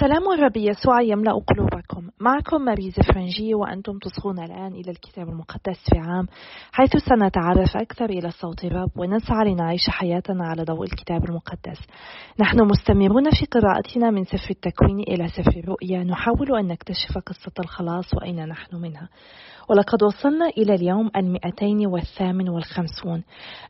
سلام 0.00 0.32
الرب 0.32 0.56
يسوع 0.56 1.00
يملأ 1.00 1.32
قلوبكم. 1.32 2.08
معكم 2.20 2.62
ماريزا 2.62 3.02
فرنجي 3.02 3.54
وأنتم 3.54 3.98
تصغون 3.98 4.38
الآن 4.38 4.72
إلى 4.72 4.90
الكتاب 4.90 5.28
المقدس 5.28 5.78
في 5.90 5.98
عام 5.98 6.26
حيث 6.72 6.96
سنتعرف 6.96 7.76
أكثر 7.76 8.04
إلى 8.04 8.30
صوت 8.30 8.64
الرب 8.64 8.90
ونسعى 8.96 9.52
لنعيش 9.52 9.90
حياتنا 9.90 10.44
على 10.46 10.64
ضوء 10.64 10.84
الكتاب 10.84 11.24
المقدس. 11.24 11.78
نحن 12.40 12.60
مستمرون 12.60 13.30
في 13.30 13.46
قراءتنا 13.46 14.10
من 14.10 14.24
سفر 14.24 14.50
التكوين 14.50 15.00
إلى 15.00 15.28
سفر 15.28 15.60
الرؤيا. 15.60 16.04
نحاول 16.04 16.58
أن 16.58 16.68
نكتشف 16.68 17.18
قصة 17.26 17.52
الخلاص 17.58 18.14
وأين 18.14 18.48
نحن 18.48 18.76
منها. 18.76 19.08
ولقد 19.70 20.02
وصلنا 20.02 20.46
إلى 20.46 20.74
اليوم 20.74 21.10
المئتين 21.16 21.86
والثامن 21.86 22.48
والخمسون. 22.48 23.22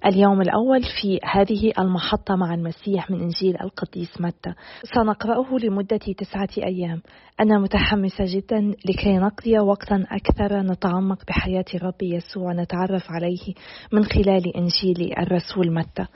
اليوم 0.07 0.41
الأول 0.41 0.83
في 0.83 1.21
هذه 1.25 1.73
المحطة 1.79 2.37
مع 2.37 2.55
المسيح 2.55 3.11
من 3.11 3.21
إنجيل 3.21 3.57
القديس 3.61 4.21
متى. 4.21 4.55
سنقرأه 4.95 5.59
لمدة 5.63 6.14
تسعة 6.15 6.49
أيام. 6.59 7.03
أنا 7.41 7.59
متحمسة 7.59 8.25
جدا 8.25 8.75
لكي 8.85 9.17
نقضي 9.19 9.59
وقتا 9.59 10.07
أكثر 10.11 10.63
نتعمق 10.63 11.27
بحياة 11.29 11.65
الرب 11.75 12.03
يسوع 12.03 12.43
ونتعرف 12.43 13.11
عليه 13.11 13.55
من 13.93 14.05
خلال 14.05 14.57
إنجيل 14.57 15.13
الرسول 15.19 15.75
متى. 15.75 16.07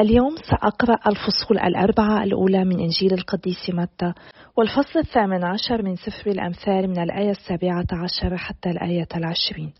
اليوم 0.00 0.34
سأقرأ 0.50 0.98
الفصول 1.06 1.58
الأربعة 1.58 2.24
الأولى 2.24 2.64
من 2.64 2.80
إنجيل 2.80 3.12
القديس 3.12 3.70
متى 3.70 4.12
والفصل 4.56 4.98
الثامن 4.98 5.44
عشر 5.44 5.82
من 5.82 5.96
سفر 5.96 6.30
الأمثال 6.30 6.88
من 6.88 6.98
الآية 6.98 7.30
السابعة 7.30 7.86
عشر 7.92 8.36
حتى 8.36 8.70
الآية 8.70 9.08
العشرين. 9.16 9.72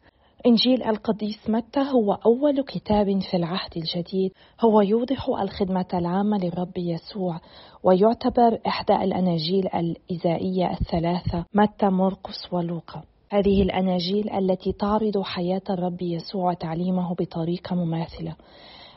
إنجيل 0.46 0.82
القديس 0.82 1.50
متى 1.50 1.80
هو 1.80 2.12
أول 2.12 2.64
كتاب 2.64 3.20
في 3.30 3.36
العهد 3.36 3.70
الجديد؟ 3.76 4.32
هو 4.60 4.80
يوضح 4.80 5.28
الخدمة 5.28 5.86
العامة 5.94 6.38
للرب 6.38 6.78
يسوع 6.78 7.40
ويعتبر 7.82 8.58
إحدى 8.66 8.94
الأناجيل 8.94 9.68
الإزائية 9.74 10.70
الثلاثة 10.70 11.44
متى 11.54 11.86
مرقس 11.86 12.52
ولوقا. 12.52 13.02
هذه 13.30 13.62
الأناجيل 13.62 14.30
التي 14.30 14.72
تعرض 14.72 15.22
حياة 15.22 15.62
الرب 15.70 16.02
يسوع 16.02 16.50
وتعليمه 16.50 17.14
بطريقة 17.14 17.76
مماثلة. 17.76 18.36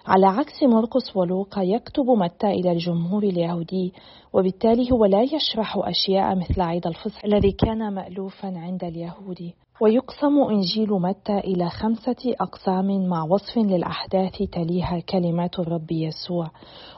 على 0.08 0.26
عكس 0.26 0.64
مرقس 0.64 1.16
ولوقا 1.16 1.62
يكتب 1.62 2.06
متى 2.06 2.48
إلى 2.48 2.72
الجمهور 2.72 3.24
اليهودي 3.24 3.94
وبالتالي 4.34 4.92
هو 4.92 5.06
لا 5.06 5.22
يشرح 5.22 5.78
أشياء 5.78 6.36
مثل 6.36 6.62
عيد 6.62 6.88
الفصح 6.88 7.26
الذي 7.26 7.52
كان 7.52 7.94
مألوفا 7.94 8.48
عند 8.58 8.84
اليهود. 8.84 9.52
ويقسم 9.82 10.44
إنجيل 10.50 10.92
متى 10.92 11.38
إلى 11.38 11.70
خمسة 11.70 12.36
أقسام 12.42 13.08
مع 13.08 13.24
وصف 13.24 13.58
للأحداث 13.58 14.38
تليها 14.52 15.00
كلمات 15.00 15.60
الرب 15.60 15.92
يسوع. 15.92 16.52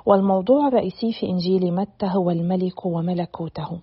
والموضوع 0.05 0.67
الرئيسي 0.67 1.14
في 1.19 1.25
إنجيل 1.25 1.73
متى 1.73 2.05
هو 2.05 2.31
الملك 2.31 2.86
وملكوته. 2.86 3.80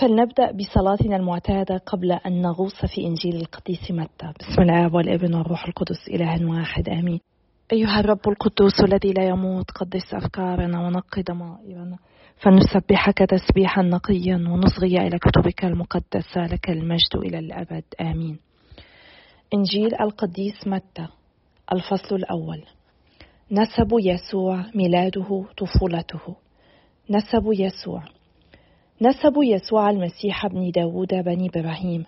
فلنبدأ 0.00 0.52
بصلاتنا 0.52 1.16
المعتادة 1.16 1.76
قبل 1.76 2.12
أن 2.12 2.42
نغوص 2.42 2.84
في 2.94 3.06
إنجيل 3.06 3.36
القديس 3.36 3.90
متى. 3.90 4.32
بسم 4.40 4.62
الله 4.62 4.94
والابن 4.94 5.34
والروح 5.34 5.66
القدس 5.68 6.08
إله 6.08 6.50
واحد 6.50 6.88
آمين. 6.88 7.20
أيها 7.72 8.00
الرب 8.00 8.28
القدوس 8.28 8.80
الذي 8.80 9.12
لا 9.12 9.24
يموت 9.24 9.70
قدس 9.70 10.14
أفكارنا 10.14 10.86
ونقي 10.86 11.22
ضمائرنا 11.22 11.98
فنسبحك 12.36 13.18
تسبيحا 13.18 13.82
نقيا 13.82 14.36
ونصغي 14.36 14.96
إلى 14.96 15.18
كتبك 15.18 15.64
المقدسة 15.64 16.46
لك 16.46 16.70
المجد 16.70 17.16
إلى 17.16 17.38
الأبد. 17.38 17.84
آمين. 18.00 18.38
إنجيل 19.54 20.00
القديس 20.00 20.66
متى؟ 20.66 21.06
الفصل 21.72 22.16
الأول. 22.16 22.64
نسب 23.52 23.88
يسوع 23.92 24.64
ميلاده 24.74 25.44
طفولته. 25.58 26.36
نسب 27.10 27.44
يسوع. 27.52 28.04
نسب 29.02 29.34
يسوع 29.42 29.90
المسيح 29.90 30.44
ابن 30.44 30.70
داود 30.70 31.14
بني 31.14 31.50
إبراهيم. 31.54 32.04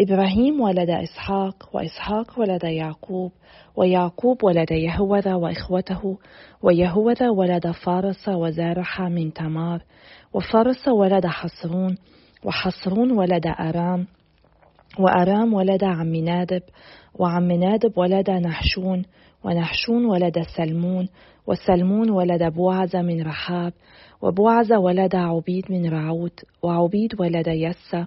إبراهيم 0.00 0.60
ولد 0.60 0.90
إسحاق 0.90 1.68
وإسحاق 1.72 2.40
ولد 2.40 2.64
يعقوب 2.64 3.32
ويعقوب 3.76 4.44
ولد 4.44 4.70
يهوذا 4.70 5.34
وإخوته 5.34 6.18
ويهوذا 6.62 7.30
ولد 7.30 7.70
فارس 7.70 8.28
وزارح 8.28 9.00
من 9.00 9.32
تمار 9.32 9.82
وفارس 10.32 10.88
ولد 10.88 11.26
حصرون 11.26 11.96
وحصرون 12.44 13.12
ولد 13.12 13.46
أرام 13.46 14.06
وأرام 14.98 15.54
ولد 15.54 15.84
عم 15.84 16.16
نادب 16.16 16.62
وعم 17.14 17.52
نادب 17.52 17.98
ولد 17.98 18.30
نحشون 18.30 19.02
ونحشون 19.44 20.04
ولد 20.04 20.42
سلمون 20.56 21.08
وسلمون 21.46 22.10
ولد 22.10 22.52
بوعز 22.54 22.96
من 22.96 23.22
رحاب 23.22 23.72
وبوعز 24.22 24.72
ولد 24.72 25.16
عبيد 25.16 25.64
من 25.70 25.90
رعود 25.90 26.32
وعبيد 26.62 27.20
ولد 27.20 27.46
يسى 27.46 28.06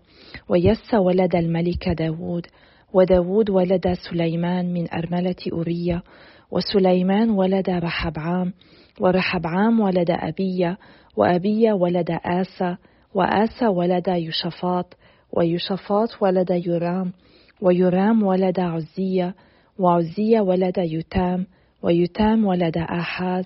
ويسى 0.50 0.98
ولد 0.98 1.36
الملك 1.36 1.90
داود 1.90 2.46
وداود 2.94 3.50
ولد 3.50 3.94
سليمان 4.09 4.74
من 4.74 4.88
أرملة 4.94 5.36
أورية 5.53 6.03
وسليمان 6.52 7.30
ولد 7.30 7.69
رحبعام 7.69 8.54
ورحبعام 9.00 9.80
ولد 9.80 10.12
أبية 10.12 10.78
وأبية 11.18 11.74
ولد 11.74 12.18
آسى 12.25 12.75
وآسى 13.14 13.68
ولد 13.68 14.08
يشفاط 14.08 14.98
ويشفاط 15.34 16.09
ولد 16.22 16.52
يرام 16.52 17.14
ويرام 17.62 18.24
ولد 18.24 18.59
عزية 18.59 19.36
وعزية 19.79 20.41
ولد 20.41 20.77
يتام 20.77 21.45
ويتام 21.83 22.45
ولد 22.45 22.77
آحاز 22.77 23.45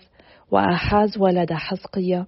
وآحاز 0.52 1.18
ولد 1.18 1.54
حزقية 1.54 2.26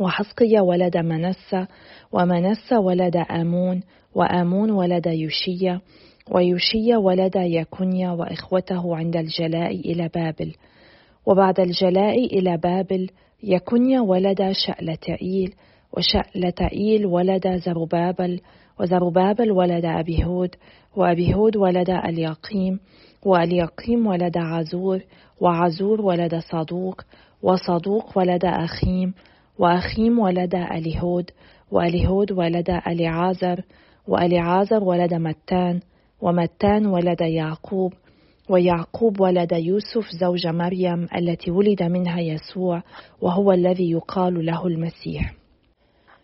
وحزقية 0.00 0.60
ولد 0.60 0.96
منسى 0.96 1.66
ومنسى 2.12 2.76
ولد 2.76 3.16
آمون 3.16 3.82
وآمون 4.14 4.70
ولد 4.70 5.06
يوشية 5.06 5.80
ويوشية 6.30 6.96
ولد 6.96 7.36
يكونيا 7.36 8.10
وإخوته 8.10 8.96
عند 8.96 9.16
الجلاء 9.16 9.70
إلى 9.70 10.08
بابل. 10.14 10.54
وبعد 11.26 11.60
الجلاء 11.60 12.24
إلى 12.24 12.56
بابل 12.56 13.08
يكونيا 13.42 14.00
ولد 14.00 14.52
شألتائيل 14.52 15.54
وشألتائيل 15.96 17.06
ولد 17.06 17.56
زربابل 17.56 18.40
وزربابل 18.80 19.50
ولد 19.52 19.84
أبيهود 19.84 20.54
وأبيهود 20.96 21.56
ولد 21.56 21.90
اليقيم 21.90 22.80
واليقيم 23.26 24.06
ولد 24.06 24.38
عزور 24.38 25.00
وعزور 25.40 26.00
ولد 26.00 26.34
صدوق 26.34 27.02
وصدوق 27.42 28.18
ولد 28.18 28.44
أخيم 28.44 29.14
وأخيم 29.58 30.18
ولد 30.18 30.54
أليهود 30.54 31.30
وأليهود 31.70 32.32
ولد 32.32 32.70
أليعازر 32.86 33.60
وأليعازر 34.08 34.84
ولد 34.84 35.14
متان 35.14 35.80
ومتان 36.20 36.86
ولد 36.86 37.20
يعقوب 37.20 37.92
ويعقوب 38.50 39.20
ولد 39.20 39.52
يوسف 39.52 40.04
زوج 40.20 40.46
مريم 40.46 41.06
التي 41.16 41.50
ولد 41.50 41.82
منها 41.82 42.20
يسوع 42.20 42.82
وهو 43.20 43.52
الذي 43.52 43.90
يقال 43.90 44.46
له 44.46 44.66
المسيح. 44.66 45.41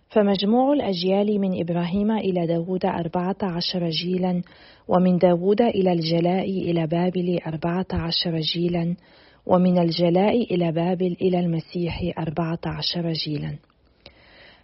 فمجموع 0.09 0.73
الأجيال 0.73 1.41
من 1.41 1.61
إبراهيم 1.61 2.11
إلى 2.11 2.47
داود 2.47 2.85
أربعة 2.85 3.37
عشر 3.43 3.89
جيلا 3.89 4.43
ومن 4.89 5.19
داود 5.19 5.61
إلى 5.63 5.93
الجلاء 5.93 6.51
إلى 6.51 6.87
بابل 6.87 7.39
أربعة 7.47 7.87
عشر 7.93 8.39
جيلا 8.41 8.97
ومن 9.47 9.79
الجلاء 9.79 10.55
إلى 10.55 10.73
بابل 10.73 11.17
إلى 11.21 11.41
المسيح 11.41 12.19
أربعة 12.19 12.59
عشر 12.67 13.13
جيلا. 13.13 13.57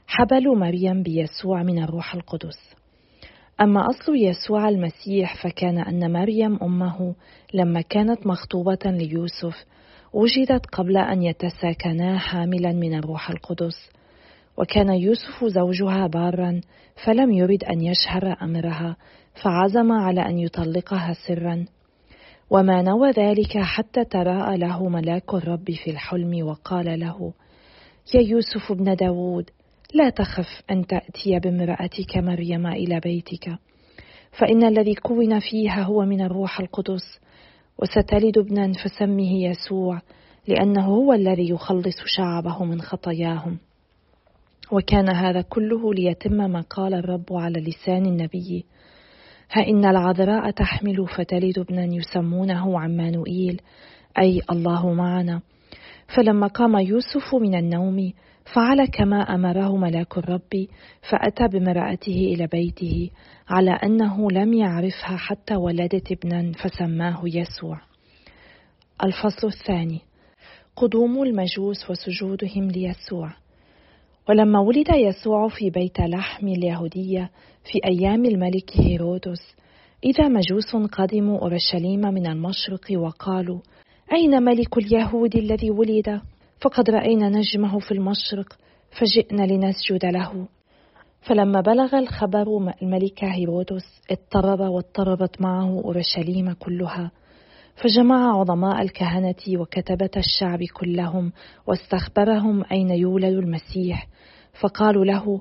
حبل 0.06 0.58
مريم 0.58 1.02
بيسوع 1.02 1.62
من 1.62 1.82
الروح 1.82 2.14
القدس. 2.14 2.74
أما 3.60 3.90
أصل 3.90 4.16
يسوع 4.16 4.68
المسيح 4.68 5.42
فكان 5.42 5.78
أن 5.78 6.12
مريم 6.12 6.58
أمه 6.62 7.14
لما 7.54 7.80
كانت 7.80 8.26
مخطوبة 8.26 8.78
ليوسف 8.90 9.64
وجدت 10.12 10.66
قبل 10.66 10.96
أن 10.96 11.22
يتساكنا 11.22 12.18
حاملا 12.18 12.72
من 12.72 12.94
الروح 12.94 13.30
القدس. 13.30 13.90
وكان 14.58 14.88
يوسف 14.88 15.44
زوجها 15.44 16.06
بارا 16.06 16.60
فلم 17.04 17.32
يرد 17.32 17.64
أن 17.64 17.80
يشهر 17.80 18.36
أمرها 18.42 18.96
فعزم 19.42 19.92
على 19.92 20.20
أن 20.20 20.38
يطلقها 20.38 21.12
سرا. 21.28 21.64
وما 22.50 22.82
نوى 22.82 23.10
ذلك 23.10 23.58
حتى 23.58 24.04
تراءى 24.04 24.56
له 24.56 24.88
ملاك 24.88 25.34
الرب 25.34 25.70
في 25.84 25.90
الحلم 25.90 26.46
وقال 26.46 27.00
له 27.00 27.32
يا 28.14 28.20
يوسف 28.20 28.70
ابن 28.70 28.94
داود 28.94 29.50
لا 29.94 30.10
تخف 30.10 30.62
أن 30.70 30.86
تأتي 30.86 31.38
بامرأتك 31.38 32.16
مريم 32.16 32.66
إلى 32.66 33.00
بيتك 33.00 33.58
فإن 34.38 34.64
الذي 34.64 34.94
كون 34.94 35.40
فيها 35.40 35.82
هو 35.82 36.04
من 36.04 36.20
الروح 36.20 36.60
القدس 36.60 37.20
وستلد 37.78 38.38
ابنا 38.38 38.72
فسمه 38.72 39.44
يسوع 39.44 40.00
لأنه 40.48 40.86
هو 40.86 41.12
الذي 41.12 41.50
يخلص 41.50 41.96
شعبه 42.06 42.64
من 42.64 42.80
خطاياهم. 42.80 43.58
وكان 44.72 45.08
هذا 45.10 45.42
كله 45.42 45.94
ليتم 45.94 46.34
ما 46.34 46.60
قال 46.60 46.94
الرب 46.94 47.26
على 47.30 47.60
لسان 47.60 48.06
النبي. 48.06 48.64
ها 49.52 49.68
إن 49.68 49.84
العذراء 49.84 50.50
تحمل 50.50 51.06
فتلد 51.16 51.58
ابنا 51.58 51.84
يسمونه 51.84 52.80
عمانوئيل. 52.80 53.60
أي 54.18 54.40
الله 54.50 54.92
معنا. 54.92 55.40
فلما 56.16 56.46
قام 56.46 56.76
يوسف 56.76 57.34
من 57.34 57.54
النوم 57.54 58.12
فعل 58.54 58.86
كما 58.86 59.34
أمره 59.34 59.76
ملاك 59.76 60.18
الرب 60.18 60.66
فأتى 61.10 61.48
بامرأته 61.48 62.34
إلى 62.34 62.46
بيته 62.46 63.10
على 63.48 63.70
أنه 63.70 64.30
لم 64.30 64.52
يعرفها 64.52 65.16
حتى 65.16 65.56
ولدت 65.56 66.12
ابنا 66.12 66.52
فسماه 66.52 67.20
يسوع. 67.24 67.80
الفصل 69.04 69.46
الثاني 69.46 70.00
قدوم 70.76 71.22
المجوس 71.22 71.90
وسجودهم 71.90 72.70
ليسوع. 72.70 73.43
ولما 74.28 74.60
ولد 74.60 74.88
يسوع 74.88 75.48
في 75.48 75.70
بيت 75.70 76.00
لحم 76.00 76.48
اليهودية 76.48 77.30
في 77.64 77.80
أيام 77.84 78.24
الملك 78.24 78.70
هيرودس 78.80 79.56
إذا 80.04 80.28
مجوس 80.28 80.76
قدموا 80.92 81.38
أورشليم 81.38 82.00
من 82.00 82.26
المشرق 82.26 82.86
وقالوا 82.92 83.58
أين 84.12 84.42
ملك 84.42 84.78
اليهود 84.78 85.36
الذي 85.36 85.70
ولد؟ 85.70 86.20
فقد 86.60 86.90
رأينا 86.90 87.28
نجمه 87.28 87.78
في 87.78 87.92
المشرق 87.92 88.58
فجئنا 88.90 89.42
لنسجد 89.42 90.04
له 90.04 90.48
فلما 91.20 91.60
بلغ 91.60 91.98
الخبر 91.98 92.72
الملك 92.82 93.24
هيرودس 93.24 94.02
اضطرب 94.10 94.60
واضطربت 94.60 95.40
معه 95.40 95.80
أورشليم 95.84 96.52
كلها 96.52 97.10
فجمع 97.74 98.40
عظماء 98.40 98.82
الكهنة 98.82 99.60
وكتبة 99.60 100.10
الشعب 100.16 100.58
كلهم 100.62 101.32
واستخبرهم 101.66 102.64
أين 102.72 102.90
يولد 102.90 103.34
المسيح. 103.34 104.08
فقالوا 104.60 105.04
له 105.04 105.40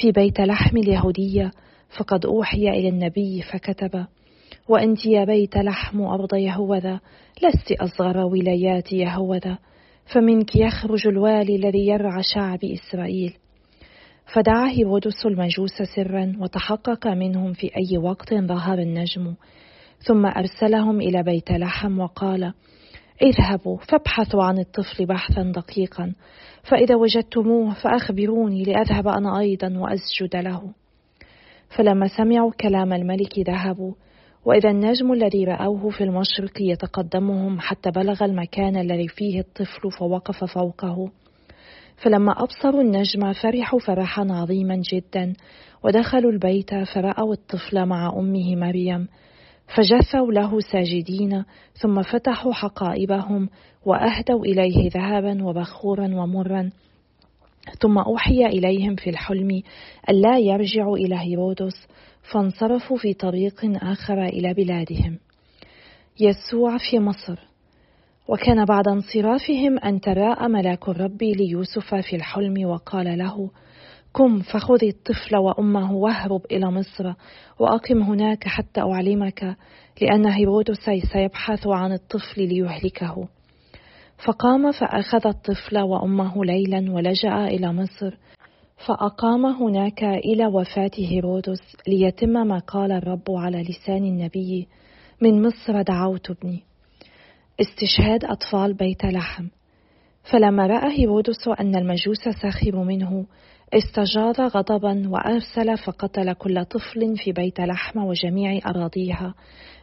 في 0.00 0.12
بيت 0.12 0.40
لحم 0.40 0.76
اليهودية 0.76 1.50
فقد 1.98 2.26
أوحي 2.26 2.68
إلى 2.68 2.88
النبي 2.88 3.42
فكتب 3.42 4.06
وأنت 4.68 5.06
يا 5.06 5.24
بيت 5.24 5.56
لحم 5.56 6.02
أرض 6.02 6.34
يهوذا 6.34 7.00
لست 7.42 7.72
أصغر 7.72 8.18
ولايات 8.18 8.92
يهوذا 8.92 9.58
فمنك 10.14 10.56
يخرج 10.56 11.06
الوالي 11.06 11.56
الذي 11.56 11.86
يرعى 11.86 12.22
شعب 12.34 12.58
إسرائيل. 12.64 13.34
فدعا 14.34 14.68
هيرودس 14.70 15.26
المجوس 15.26 15.82
سرا 15.96 16.32
وتحقق 16.40 17.06
منهم 17.06 17.52
في 17.52 17.66
أي 17.66 17.98
وقت 17.98 18.34
ظهر 18.34 18.78
النجم. 18.78 19.34
ثم 20.06 20.26
أرسلهم 20.26 21.00
إلى 21.00 21.22
بيت 21.22 21.50
لحم 21.50 21.98
وقال 21.98 22.52
اذهبوا 23.22 23.76
فابحثوا 23.76 24.44
عن 24.44 24.58
الطفل 24.58 25.06
بحثا 25.06 25.42
دقيقا 25.42 26.12
فإذا 26.62 26.94
وجدتموه 26.94 27.74
فأخبروني 27.74 28.62
لأذهب 28.62 29.08
أنا 29.08 29.38
أيضا 29.40 29.78
وأسجد 29.78 30.36
له. 30.36 30.62
فلما 31.76 32.08
سمعوا 32.16 32.50
كلام 32.50 32.92
الملك 32.92 33.38
ذهبوا 33.38 33.92
وإذا 34.44 34.70
النجم 34.70 35.12
الذي 35.12 35.44
رأوه 35.44 35.90
في 35.90 36.04
المشرق 36.04 36.52
يتقدمهم 36.60 37.60
حتى 37.60 37.90
بلغ 37.90 38.24
المكان 38.24 38.76
الذي 38.76 39.08
فيه 39.08 39.40
الطفل 39.40 39.90
فوقف 39.98 40.44
فوقه. 40.44 41.10
فلما 41.96 42.32
أبصروا 42.42 42.82
النجم 42.82 43.32
فرحوا 43.32 43.78
فرحا 43.78 44.26
عظيما 44.30 44.82
جدا 44.92 45.32
ودخلوا 45.84 46.32
البيت 46.32 46.70
فرأوا 46.74 47.32
الطفل 47.32 47.86
مع 47.86 48.12
أمه 48.16 48.56
مريم. 48.56 49.08
فجثوا 49.76 50.32
له 50.32 50.60
ساجدين 50.60 51.44
ثم 51.74 52.02
فتحوا 52.02 52.52
حقائبهم 52.52 53.48
وأهدوا 53.86 54.44
إليه 54.44 54.90
ذهبا 54.90 55.44
وبخورا 55.44 56.04
ومرا. 56.04 56.70
ثم 57.80 57.98
أوحي 57.98 58.46
إليهم 58.46 58.96
في 58.96 59.10
الحلم 59.10 59.62
الا 60.08 60.38
يرجعوا 60.38 60.96
إلى 60.96 61.16
هيرودس 61.18 61.88
فانصرفوا 62.32 62.96
في 62.96 63.14
طريق 63.14 63.84
آخر 63.84 64.24
إلى 64.24 64.54
بلادهم. 64.54 65.18
يسوع 66.20 66.78
في 66.90 66.98
مصر. 66.98 67.38
وكان 68.28 68.64
بعد 68.64 68.88
انصرافهم 68.88 69.78
أن 69.78 70.00
تراءى 70.00 70.48
ملاك 70.48 70.88
الرب 70.88 71.22
ليوسف 71.22 71.94
في 71.94 72.16
الحلم 72.16 72.66
وقال 72.66 73.18
له 73.18 73.50
قم 74.14 74.40
فخذ 74.40 74.84
الطفل 74.84 75.36
وأمه 75.36 75.92
واهرب 75.92 76.42
إلى 76.50 76.70
مصر 76.70 77.12
وأقم 77.58 78.02
هناك 78.02 78.48
حتى 78.48 78.80
أعلمك 78.80 79.56
لأن 80.02 80.26
هيرودس 80.26 80.90
سيبحث 81.12 81.66
عن 81.66 81.92
الطفل 81.92 82.48
ليهلكه. 82.48 83.28
فقام 84.26 84.72
فأخذ 84.72 85.26
الطفل 85.26 85.78
وأمه 85.78 86.44
ليلا 86.44 86.92
ولجأ 86.92 87.44
إلى 87.44 87.72
مصر. 87.72 88.16
فأقام 88.86 89.46
هناك 89.46 90.04
إلى 90.04 90.46
وفاة 90.46 90.90
هيرودس 90.98 91.76
ليتم 91.88 92.28
ما 92.28 92.58
قال 92.58 92.92
الرب 92.92 93.24
على 93.28 93.62
لسان 93.62 94.04
النبي 94.04 94.68
من 95.20 95.42
مصر 95.42 95.82
دعوت 95.82 96.30
ابني. 96.30 96.62
استشهاد 97.60 98.24
أطفال 98.24 98.74
بيت 98.74 99.04
لحم. 99.04 99.46
فلما 100.32 100.66
رأى 100.66 100.98
هيرودس 100.98 101.48
أن 101.60 101.76
المجوس 101.76 102.28
سخروا 102.42 102.84
منه 102.84 103.26
استجار 103.74 104.48
غضبا 104.48 105.08
وأرسل 105.08 105.78
فقتل 105.78 106.32
كل 106.32 106.64
طفل 106.64 107.16
في 107.16 107.32
بيت 107.32 107.60
لحم 107.60 108.04
وجميع 108.04 108.60
أراضيها 108.66 109.34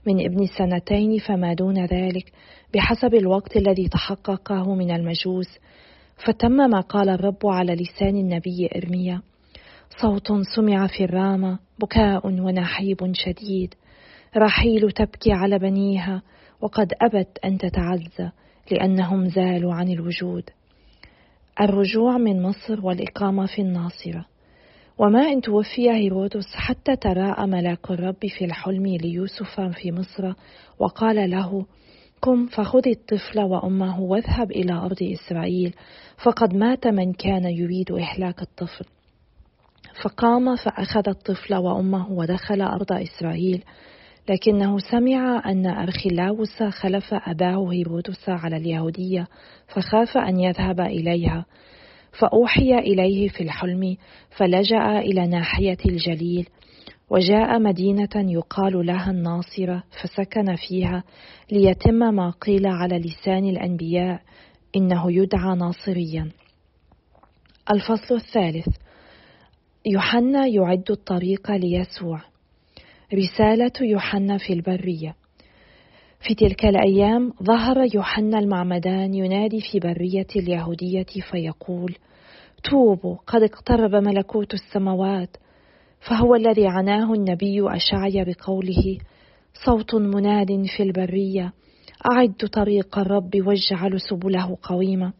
من 0.08 0.26
ابن 0.26 0.46
سنتين 0.46 1.20
فما 1.20 1.54
دون 1.54 1.86
ذلك 1.86 2.32
بحسب 2.74 3.16
الوقت 3.16 3.58
الذي 3.58 3.88
تحققه 3.90 4.76
من 4.76 4.92
المجوس. 4.92 5.60
فتم 6.26 6.52
ما 6.52 6.80
قال 6.80 7.10
الرب 7.10 7.46
على 7.46 7.76
لسان 7.76 8.18
النبي 8.18 8.70
إرميا. 8.76 9.22
صوت 10.02 10.28
سمع 10.56 10.88
في 10.88 11.04
الرامة 11.04 11.60
بكاء 11.80 12.28
ونحيب 12.28 13.14
شديد. 13.14 13.74
رحيل 14.38 14.92
تبكي 14.92 15.32
على 15.32 15.60
بنيها 15.60 16.22
وقد 16.62 16.94
أبت 17.02 17.38
أن 17.46 17.58
تتعزى 17.58 18.32
لأنهم 18.72 19.30
زالوا 19.30 19.74
عن 19.74 19.90
الوجود. 19.90 20.50
الرجوع 21.62 22.18
من 22.18 22.42
مصر 22.42 22.86
والإقامة 22.86 23.46
في 23.46 23.62
الناصرة. 23.62 24.26
وما 24.98 25.22
إن 25.32 25.42
توفي 25.42 25.92
هيرودس 25.92 26.56
حتى 26.56 26.96
تراءى 26.96 27.48
ملاك 27.48 27.92
الرب 27.92 28.28
في 28.38 28.46
الحلم 28.46 28.86
ليوسف 28.86 29.62
في 29.62 29.92
مصر 29.92 30.34
وقال 30.80 31.30
له 31.30 31.66
قم 32.22 32.46
فخذ 32.48 32.88
الطفل 32.88 33.40
وأمه 33.40 34.00
واذهب 34.02 34.52
إلى 34.52 34.74
أرض 34.74 34.98
إسرائيل 35.04 35.74
فقد 36.24 36.54
مات 36.54 36.88
من 36.88 37.14
كان 37.14 37.46
يريد 37.46 37.92
إهلاك 37.92 38.42
الطفل. 38.42 38.86
فقام 40.04 40.56
فأخذ 40.56 41.10
الطفل 41.10 41.56
وأمه 41.56 42.12
ودخل 42.12 42.62
أرض 42.62 42.92
إسرائيل. 42.92 43.64
لكنه 44.30 44.78
سمع 44.78 45.42
أن 45.46 45.66
أرخلاوس 45.66 46.64
خلف 46.64 47.14
أباه 47.14 47.72
هيرودس 47.72 48.30
على 48.30 48.58
اليهودية 48.58 49.28
فخاف 49.68 50.18
أن 50.18 50.40
يذهب 50.40 50.80
إليها. 50.80 51.46
فأوحي 52.20 52.76
إليه 52.76 53.28
في 53.30 53.44
الحلم 53.44 53.98
فلجأ 54.38 55.00
إلى 55.00 55.28
ناحية 55.28 55.78
الجليل 55.86 56.50
وجاء 57.10 57.60
مدينة 57.60 58.10
يقال 58.16 58.86
لها 58.86 59.12
الناصرة 59.12 59.84
فسكن 60.02 60.56
فيها 60.56 61.04
ليتم 61.52 61.94
ما 61.94 62.30
قيل 62.30 62.68
على 62.68 63.00
لسان 63.00 63.50
الأنبياء 63.50 64.22
إنه 64.76 65.12
يدعى 65.12 65.56
ناصريا. 65.56 66.32
الفصل 67.72 68.16
الثالث. 68.16 68.68
يوحنا 69.86 70.48
يعد 70.48 70.92
الطريق 70.92 71.52
ليسوع. 71.52 72.22
رسالة 73.14 73.72
يوحنا 73.82 74.38
في 74.38 74.54
البرية. 74.54 75.16
في 76.20 76.36
تلك 76.36 76.66
الأيام 76.66 77.34
ظهر 77.44 77.96
يوحنا 77.96 78.40
المعمدان 78.40 79.14
ينادي 79.14 79.62
في 79.62 79.80
برية 79.80 80.28
اليهودية 80.36 81.06
فيقول 81.32 81.96
توبوا 82.64 83.16
قد 83.28 83.44
اقترب 83.44 83.96
ملكوت 83.96 84.54
السماوات 84.54 85.38
فهو 86.00 86.36
الذي 86.36 86.68
عناه 86.68 87.14
النبي 87.14 87.62
أشعي 87.76 88.26
بقوله 88.26 88.98
صوت 89.66 89.96
مناد 89.96 90.66
في 90.78 90.84
البرية 90.84 91.54
أعد 92.12 92.50
طريق 92.54 93.00
الرب 93.00 93.32
واجعل 93.36 94.02
سبله 94.02 94.58
قويمة. 94.64 95.14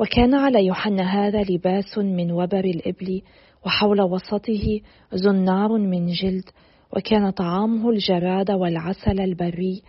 وكان 0.00 0.34
على 0.34 0.66
يوحنا 0.66 1.02
هذا 1.02 1.42
لباس 1.42 1.98
من 1.98 2.32
وبر 2.32 2.64
الإبل 2.64 3.22
وحول 3.66 4.00
وسطه 4.00 4.80
زنار 5.12 5.78
من 5.78 6.06
جلد 6.06 6.44
وكان 6.96 7.30
طعامه 7.30 7.90
الجراد 7.90 8.50
والعسل 8.50 9.20
البري 9.20 9.82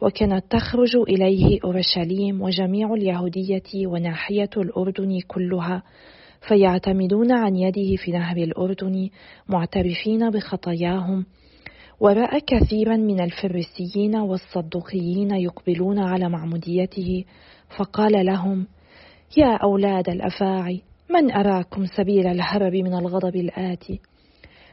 وكانت 0.00 0.44
تخرج 0.50 0.96
إليه 0.96 1.58
أورشليم 1.64 2.42
وجميع 2.42 2.94
اليهودية 2.94 3.86
وناحية 3.86 4.50
الأردن 4.56 5.20
كلها 5.28 5.82
فيعتمدون 6.48 7.32
عن 7.32 7.56
يده 7.56 7.96
في 7.96 8.10
نهر 8.10 8.36
الأردن 8.36 9.08
معترفين 9.48 10.30
بخطاياهم. 10.30 11.26
ورأى 12.00 12.40
كثيرا 12.40 12.96
من 12.96 13.20
الفريسيين 13.20 14.16
والصدوقيين 14.16 15.30
يقبلون 15.30 15.98
على 15.98 16.28
معموديته 16.28 17.24
فقال 17.76 18.26
لهم 18.26 18.66
يا 19.36 19.56
أولاد 19.56 20.08
الأفاعي 20.08 20.82
من 21.10 21.32
أراكم 21.32 21.86
سبيل 21.86 22.26
الهرب 22.26 22.72
من 22.72 22.94
الغضب 22.94 23.36
الآتي؟ 23.36 24.00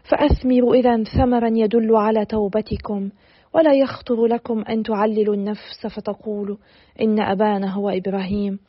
فأثمروا 0.10 0.76
إذا 0.76 1.04
ثمرا 1.04 1.50
يدل 1.54 1.96
على 1.96 2.26
توبتكم 2.26 3.10
ولا 3.54 3.74
يخطر 3.74 4.26
لكم 4.26 4.62
أن 4.62 4.84
تعللوا 4.84 5.36
النفس 5.36 5.88
فتقولوا 5.96 6.58
إن 7.02 7.20
أبانا 7.20 7.74
هو 7.74 7.90
إبراهيم. 7.90 8.60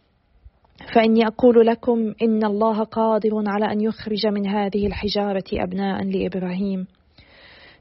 فإني 0.94 1.26
أقول 1.26 1.66
لكم 1.66 2.14
إن 2.23 2.44
الله 2.44 2.82
قادر 2.85 3.42
على 3.47 3.73
أن 3.73 3.80
يخرج 3.80 4.26
من 4.26 4.47
هذه 4.47 4.87
الحجارة 4.87 5.44
أبناء 5.52 6.04
لإبراهيم. 6.04 6.87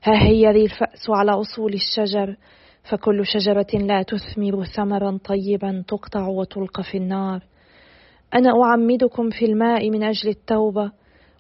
ها 0.04 0.24
هي 0.24 0.52
ذي 0.52 0.64
الفأس 0.64 1.10
على 1.10 1.32
أصول 1.32 1.74
الشجر 1.74 2.36
فكل 2.90 3.26
شجرة 3.26 3.68
لا 3.74 4.02
تثمر 4.02 4.64
ثمرا 4.64 5.20
طيبا 5.26 5.84
تقطع 5.88 6.28
وتلقى 6.28 6.84
في 6.84 6.98
النار. 6.98 7.44
أنا 8.34 8.50
أعمدكم 8.64 9.30
في 9.30 9.46
الماء 9.46 9.90
من 9.90 10.04
أجل 10.04 10.30
التوبة 10.30 10.92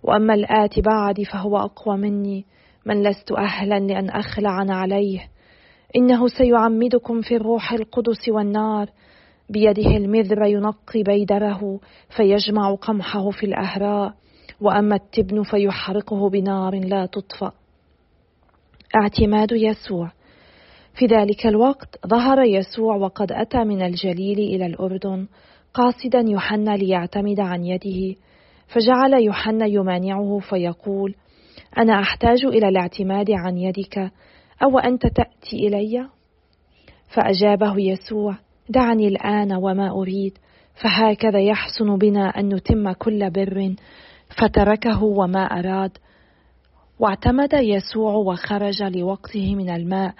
وأما 0.03 0.34
الآتي 0.34 0.82
بعدي 0.82 1.25
فهو 1.25 1.58
أقوى 1.58 1.98
مني. 1.98 2.46
من 2.86 3.03
لست 3.03 3.32
أهلا 3.32 3.79
لأن 3.79 4.10
أخلع 4.10 4.65
عليه. 4.70 5.27
إنه 5.96 6.27
سيعمدكم 6.27 7.22
في 7.22 7.36
الروح 7.36 7.74
القدس 7.74 8.29
والنار. 8.29 8.89
بيده 9.50 9.98
المذر 9.98 10.46
ينقي 10.46 11.03
بيدره 11.03 11.79
فيجمع 12.18 12.75
قمحه 12.75 13.29
في 13.29 13.46
الأهراء. 13.46 14.13
وأما 14.62 14.96
التبن 14.96 15.44
فيحرقه 15.44 16.29
بنار 16.29 16.75
لا 16.75 17.06
تطفأ. 17.06 17.51
اعتماد 18.96 19.51
يسوع. 19.51 20.12
في 20.94 21.06
ذلك 21.06 21.48
الوقت 21.48 22.08
ظهر 22.08 22.44
يسوع 22.44 22.96
وقد 22.96 23.32
أتى 23.32 23.63
من 23.63 23.82
الجليل 23.82 24.39
إلى 24.39 24.65
الأردن. 24.65 25.27
قاصدا 25.74 26.20
يوحنا 26.20 26.77
ليعتمد 26.77 27.39
عن 27.39 27.63
يده. 27.63 28.15
فجعل 28.73 29.13
يوحنا 29.13 29.65
يمانعه 29.65 30.39
فيقول 30.39 31.15
أنا 31.77 31.99
أحتاج 31.99 32.45
إلى 32.45 32.67
الاعتماد 32.69 33.31
عن 33.31 33.57
يدك 33.57 34.11
أو 34.63 34.79
أنت 34.79 35.07
تأتي 35.07 35.67
إلي؟ 35.67 36.09
فأجابه 37.09 37.79
يسوع 37.79 38.35
دعني 38.69 39.07
الآن 39.07 39.53
وما 39.53 39.89
أريد. 39.89 40.38
فهكذا 40.83 41.39
يحسن 41.39 41.97
بنا 41.97 42.27
أن 42.29 42.55
نتم 42.55 42.91
كل 42.91 43.29
بر 43.29 43.75
فتركه 44.38 45.03
وما 45.03 45.43
أراد. 45.43 45.97
واعتمد 46.99 47.53
يسوع 47.53 48.13
وخرج 48.13 48.83
لوقته 48.83 49.55
من 49.55 49.69
الماء. 49.69 50.13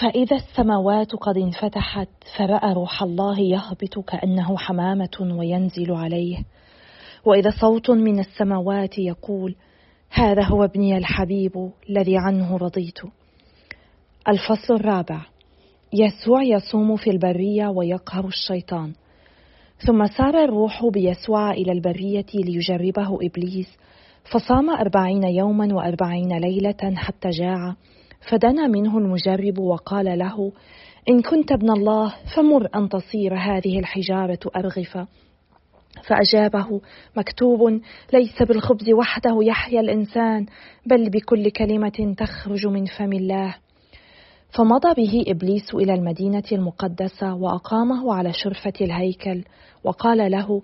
فإذا 0.00 0.36
السماوات 0.36 1.12
قد 1.12 1.36
انفتحت 1.36 2.08
فرأى 2.36 2.72
روح 2.72 3.02
الله 3.02 3.40
يهبط 3.40 3.98
كأنه 3.98 4.56
حمامة 4.56 5.36
وينزل 5.38 5.92
عليه. 5.92 6.36
وإذا 7.28 7.50
صوت 7.60 7.90
من 7.90 8.18
السماوات 8.18 8.98
يقول 8.98 9.54
هذا 10.10 10.44
هو 10.44 10.64
ابني 10.64 10.96
الحبيب 10.96 11.70
الذي 11.90 12.18
عنه 12.18 12.56
رضيت. 12.56 12.98
الفصل 14.28 14.74
الرابع. 14.74 15.20
يسوع 15.92 16.42
يصوم 16.42 16.96
في 16.96 17.10
البرية 17.10 17.68
ويقهر 17.68 18.26
الشيطان. 18.26 18.92
ثم 19.86 20.06
سار 20.06 20.44
الروح 20.44 20.86
بيسوع 20.92 21.50
إلى 21.50 21.72
البرية 21.72 22.26
ليجربه 22.34 23.18
إبليس 23.22 23.78
فصام 24.32 24.70
أربعين 24.70 25.24
يوما 25.24 25.74
وأربعين 25.74 26.38
ليلة 26.38 26.94
حتى 26.96 27.28
جاع 27.28 27.74
فدنا 28.30 28.66
منه 28.66 28.98
المجرب 28.98 29.58
وقال 29.58 30.18
له 30.18 30.52
إن 31.08 31.22
كنت 31.22 31.52
ابن 31.52 31.70
الله 31.70 32.14
فمر 32.36 32.68
أن 32.74 32.88
تصير 32.88 33.34
هذه 33.34 33.78
الحجارة 33.78 34.40
أرغفة. 34.56 35.06
فأجابه 36.06 36.80
مكتوب 37.16 37.80
ليس 38.12 38.42
بالخبز 38.42 38.90
وحده 38.90 39.38
يحيا 39.42 39.80
الإنسان 39.80 40.46
بل 40.86 41.10
بكل 41.10 41.50
كلمة 41.50 42.14
تخرج 42.18 42.66
من 42.66 42.84
فم 42.84 43.12
الله. 43.12 43.54
فمضى 44.50 44.94
به 44.96 45.24
إبليس 45.28 45.74
إلى 45.74 45.94
المدينة 45.94 46.42
المقدسة 46.52 47.34
وأقامه 47.34 48.14
على 48.14 48.32
شرفة 48.32 48.72
الهيكل 48.80 49.44
وقال 49.84 50.30
له 50.30 50.62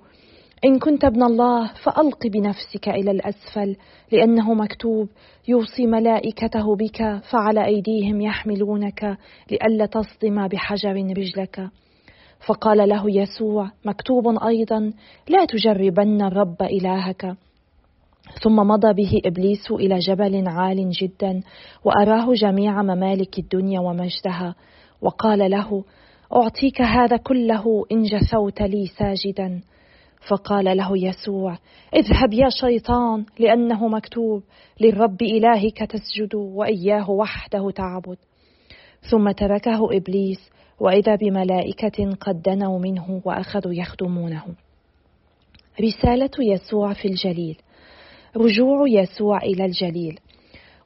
إن 0.64 0.78
كنت 0.78 1.04
ابن 1.04 1.22
الله 1.22 1.72
فألق 1.84 2.26
بنفسك 2.26 2.88
إلى 2.88 3.10
الأسفل 3.10 3.76
لأنه 4.12 4.54
مكتوب 4.54 5.08
يوصي 5.48 5.86
ملائكته 5.86 6.76
بك 6.76 7.20
فعلى 7.30 7.64
أيديهم 7.64 8.20
يحملونك 8.20 9.18
لئلا 9.50 9.86
تصدم 9.86 10.48
بحجر 10.48 10.94
رجلك. 10.94 11.70
فقال 12.46 12.88
له 12.88 13.10
يسوع 13.10 13.70
مكتوب 13.84 14.44
أيضا 14.46 14.92
لا 15.28 15.44
تجربن 15.44 16.22
الرب 16.22 16.62
إلهك. 16.62 17.36
ثم 18.42 18.56
مضى 18.56 18.92
به 18.92 19.20
إبليس 19.24 19.70
إلى 19.70 19.98
جبل 19.98 20.48
عال 20.48 20.90
جدا 20.90 21.42
وأراه 21.84 22.32
جميع 22.32 22.82
ممالك 22.82 23.38
الدنيا 23.38 23.80
ومجدها. 23.80 24.54
وقال 25.02 25.50
له 25.50 25.84
أعطيك 26.32 26.80
هذا 26.80 27.16
كله 27.16 27.84
إن 27.92 28.02
جثوت 28.02 28.62
لي 28.62 28.86
ساجدا. 28.86 29.60
فقال 30.28 30.76
له 30.76 30.98
يسوع 30.98 31.58
اذهب 31.94 32.32
يا 32.32 32.48
شيطان 32.60 33.24
لأنه 33.38 33.88
مكتوب 33.88 34.42
للرب 34.80 35.22
إلهك 35.22 35.78
تسجد 35.78 36.34
وإياه 36.34 37.10
وحده 37.10 37.70
تعبد. 37.70 38.16
ثم 39.10 39.30
تركه 39.30 39.96
إبليس 39.96 40.53
وإذا 40.80 41.16
بملائكة 41.16 42.14
قد 42.20 42.42
دنوا 42.42 42.78
منه 42.78 43.22
وأخذوا 43.24 43.74
يخدمونه. 43.74 44.44
رسالة 45.80 46.30
يسوع 46.40 46.92
في 46.92 47.08
الجليل. 47.08 47.56
رجوع 48.36 48.88
يسوع 48.88 49.38
إلى 49.38 49.64
الجليل. 49.64 50.18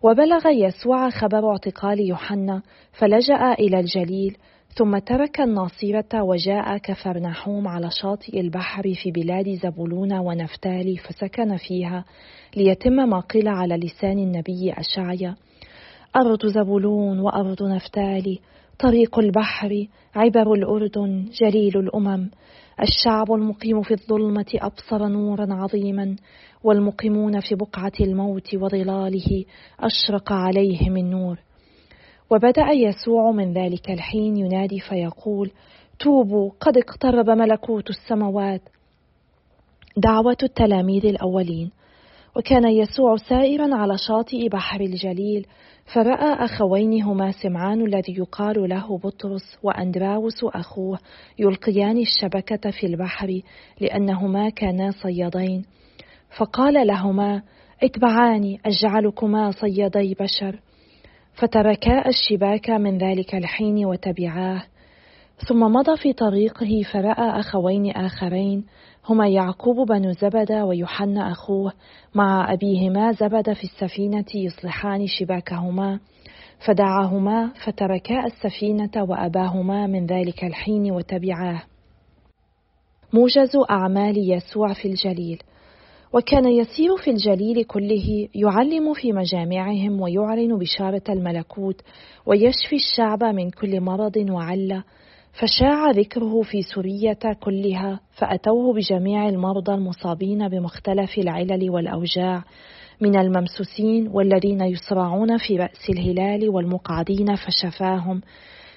وبلغ 0.02 0.48
يسوع 0.48 1.10
خبر 1.10 1.50
اعتقال 1.50 2.00
يوحنا 2.08 2.62
فلجأ 2.92 3.52
إلى 3.52 3.80
الجليل 3.80 4.36
ثم 4.74 4.98
ترك 4.98 5.40
الناصرة 5.40 6.22
وجاء 6.22 6.78
كفرنحوم 6.78 7.68
على 7.68 7.90
شاطئ 8.02 8.40
البحر 8.40 8.82
في 8.82 9.10
بلاد 9.10 9.48
زبولون 9.48 10.12
ونفتالي 10.12 10.96
فسكن 10.96 11.56
فيها 11.56 12.04
ليتم 12.56 12.92
ما 12.92 13.20
قيل 13.20 13.48
على 13.48 13.76
لسان 13.76 14.18
النبي 14.18 14.72
أشعيا. 14.72 15.34
أرض 16.16 16.46
زبولون 16.46 17.18
وأرض 17.20 17.62
نفتالي 17.62 18.38
طريق 18.78 19.18
البحر 19.18 19.86
عبر 20.14 20.52
الأردن 20.52 21.24
جليل 21.42 21.78
الأمم. 21.78 22.30
الشعب 22.82 23.32
المقيم 23.32 23.82
في 23.82 23.94
الظلمة 23.94 24.46
أبصر 24.54 25.06
نورا 25.08 25.46
عظيما 25.54 26.16
والمقيمون 26.64 27.40
في 27.40 27.54
بقعة 27.54 27.92
الموت 28.00 28.54
وظلاله 28.54 29.44
أشرق 29.80 30.32
عليهم 30.32 30.96
النور 30.96 31.38
وبدأ 32.30 32.70
يسوع 32.70 33.30
من 33.30 33.52
ذلك 33.52 33.90
الحين 33.90 34.36
ينادي 34.36 34.80
فيقول 34.80 35.50
توبوا 35.98 36.50
قد 36.60 36.76
اقترب 36.76 37.30
ملكوت 37.30 37.90
السماوات. 37.90 38.62
دعوة 39.96 40.36
التلاميذ 40.42 41.06
الأولين. 41.06 41.70
وكان 42.38 42.68
يسوع 42.68 43.16
سائرا 43.16 43.76
على 43.76 43.98
شاطئ 43.98 44.48
بحر 44.48 44.80
الجليل 44.80 45.46
فرأى 45.94 46.44
أخوين 46.44 47.02
هما 47.02 47.32
سمعان 47.32 47.86
الذي 47.86 48.14
يقال 48.18 48.68
له 48.68 48.98
بطرس 48.98 49.58
وأندراوس 49.62 50.44
أخوه 50.44 50.98
يلقيان 51.38 51.98
الشبكة 51.98 52.70
في 52.70 52.86
البحر 52.86 53.40
لأنهما 53.80 54.48
كانا 54.48 54.90
صيادين. 54.90 55.64
فقال 56.38 56.86
لهما 56.86 57.42
اتبعاني 57.82 58.60
أجعلكما 58.66 59.50
صيادي 59.50 60.14
بشر. 60.20 60.60
فتركا 61.34 62.08
الشباك 62.08 62.70
من 62.70 62.98
ذلك 62.98 63.34
الحين 63.34 63.86
وتبعاه. 63.86 64.62
ثم 65.48 65.60
مضى 65.60 65.96
في 65.96 66.12
طريقه 66.12 66.82
فرأى 66.92 67.40
أخوين 67.40 67.90
آخرين 67.90 68.64
هما 69.08 69.28
يعقوب 69.28 69.88
بن 69.88 70.12
زبد 70.12 70.52
ويوحنا 70.52 71.32
أخوه 71.32 71.72
مع 72.14 72.52
أبيهما 72.52 73.12
زبد 73.12 73.52
في 73.52 73.64
السفينة 73.64 74.24
يصلحان 74.34 75.06
شباكهما 75.06 76.00
فدعاهما 76.66 77.52
فتركا 77.64 78.26
السفينة 78.26 78.90
وأباهما 78.96 79.86
من 79.86 80.06
ذلك 80.06 80.44
الحين 80.44 80.92
وتبعاه. 80.92 81.62
موجز 83.12 83.56
أعمال 83.70 84.32
يسوع 84.32 84.72
في 84.72 84.88
الجليل. 84.88 85.38
وكان 86.12 86.48
يسير 86.48 86.96
في 86.96 87.10
الجليل 87.10 87.64
كله 87.64 88.28
يعلم 88.34 88.94
في 88.94 89.12
مجامعهم 89.12 90.00
ويعلن 90.00 90.58
بشارة 90.58 91.02
الملكوت 91.08 91.82
ويشفي 92.26 92.76
الشعب 92.76 93.24
من 93.24 93.50
كل 93.50 93.80
مرض 93.80 94.16
وعلة 94.16 94.84
فشاع 95.38 95.90
ذكره 95.90 96.42
في 96.42 96.62
سورية 96.62 97.18
كلها 97.40 98.00
فأتوه 98.12 98.74
بجميع 98.74 99.28
المرضى 99.28 99.74
المصابين 99.74 100.48
بمختلف 100.48 101.18
العلل 101.18 101.70
والأوجاع 101.70 102.44
من 103.00 103.18
الممسوسين 103.18 104.08
والذين 104.08 104.60
يصرعون 104.60 105.38
في 105.38 105.56
رأس 105.56 105.90
الهلال 105.90 106.48
والمقعدين 106.48 107.36
فشفاهم 107.36 108.20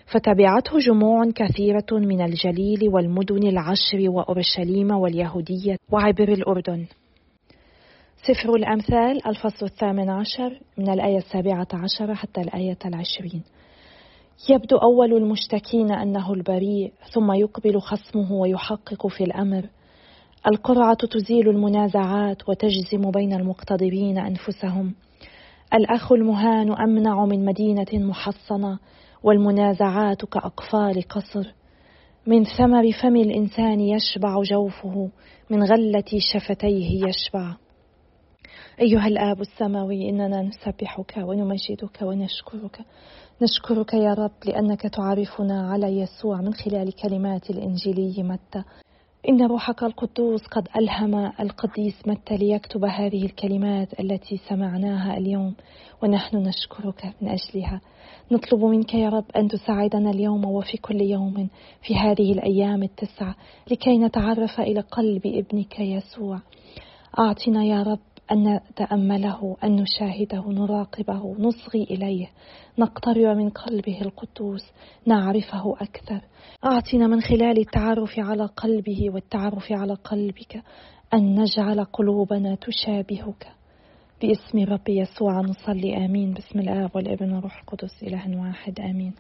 فتبعته 0.06 0.78
جموع 0.80 1.26
كثيرة 1.36 1.86
من 1.92 2.22
الجليل 2.22 2.90
والمدن 2.90 3.48
العشر 3.48 4.10
وأورشليم 4.10 4.92
واليهودية 4.92 5.78
وعبر 5.92 6.30
الأردن. 6.30 6.86
سفر 8.28 8.56
الأمثال 8.56 9.28
الفصل 9.28 9.66
الثامن 9.66 10.10
عشر 10.10 10.60
من 10.78 10.90
الآية 10.90 11.18
السابعة 11.18 11.68
عشر 11.74 12.16
حتى 12.16 12.42
الآية 12.42 12.78
العشرين. 12.86 13.44
يبدو 14.50 14.78
أول 14.78 15.14
المشتكين 15.14 15.92
أنه 15.92 16.34
البريء 16.34 16.94
ثم 17.14 17.32
يقبل 17.32 17.80
خصمه 17.80 18.32
ويحقق 18.32 19.08
في 19.08 19.24
الأمر. 19.24 19.70
القرعة 20.48 20.98
تزيل 21.12 21.50
المنازعات 21.50 22.50
وتجزم 22.50 23.12
بين 23.12 23.34
المقتدرين 23.34 24.18
أنفسهم. 24.18 24.96
الأخ 25.74 26.12
المهان 26.12 26.72
أمنع 26.72 27.26
من 27.26 27.46
مدينة 27.46 27.88
محصنة 27.94 28.80
والمنازعات 29.24 30.26
كأقفال 30.26 31.02
قصر. 31.10 31.54
من 32.28 32.44
ثمر 32.44 32.92
فم 32.92 33.16
الإنسان 33.16 33.80
يشبع 33.80 34.42
جوفه 34.42 35.10
من 35.50 35.64
غلة 35.64 36.20
شفتيه 36.34 37.08
يشبع. 37.08 37.56
أيها 38.82 39.08
الآب 39.08 39.42
السماوي 39.42 40.10
إننا 40.10 40.42
نسبحك 40.42 41.18
ونمجدك 41.18 42.02
ونشكرك. 42.02 42.86
نشكرك 43.42 43.94
يا 43.94 44.14
رب 44.14 44.32
لأنك 44.46 44.82
تعرفنا 44.82 45.72
على 45.72 46.00
يسوع 46.00 46.42
من 46.42 46.54
خلال 46.54 46.96
كلمات 46.96 47.50
الإنجيلي 47.50 48.24
متى. 48.24 48.64
إن 49.30 49.46
روحك 49.46 49.84
القدوس 49.84 50.42
قد 50.48 50.68
ألهم 50.78 51.16
القديس 51.16 52.08
متى 52.08 52.38
ليكتب 52.38 52.86
هذه 52.86 53.26
الكلمات 53.26 54.00
التي 54.00 54.38
سمعناها 54.50 55.18
اليوم 55.18 55.56
ونحن 56.04 56.38
نشكرك 56.38 57.14
من 57.22 57.30
أجلها. 57.30 57.82
نطلب 58.32 58.64
منك 58.64 58.94
يا 58.94 59.10
رب 59.10 59.26
أن 59.36 59.48
تساعدنا 59.48 60.10
اليوم 60.10 60.46
وفي 60.46 60.78
كل 60.78 61.02
يوم 61.02 61.50
في 61.82 61.96
هذه 61.96 62.32
الأيام 62.32 62.84
التسعة 62.84 63.36
لكي 63.72 63.98
نتعرف 63.98 64.60
إلى 64.60 64.80
قلب 64.80 65.22
ابنك 65.26 65.80
يسوع. 65.80 66.40
أعطنا 67.20 67.64
يا 67.64 67.84
رب 67.84 68.11
أن 68.32 68.54
نتأمله 68.54 69.58
أن 69.64 69.76
نشاهده 69.76 70.44
نراقبه 70.48 71.36
نصغي 71.40 71.84
إليه 71.84 72.28
نقترب 72.80 73.38
من 73.38 73.50
قلبه 73.50 74.02
القدوس 74.02 74.72
نعرفه 75.06 75.76
أكثر. 75.82 76.22
أعطنا 76.66 77.08
من 77.08 77.22
خلال 77.22 77.60
التعرف 77.60 78.20
على 78.20 78.46
قلبه 78.46 79.10
والتعرف 79.10 79.72
على 79.72 79.94
قلبك 79.94 80.64
أن 81.14 81.40
نجعل 81.40 81.84
قلوبنا 81.84 82.56
تشابهك. 82.56 83.48
باسم 84.22 84.74
رب 84.74 84.90
يسوع 84.90 85.42
نصلي 85.42 86.06
آمين. 86.06 86.34
باسم 86.34 86.60
الآب 86.60 86.96
والابن 86.96 87.34
والروح 87.34 87.60
القدس 87.60 88.04
إله 88.04 88.42
واحد 88.42 88.80
آمين. 88.80 89.14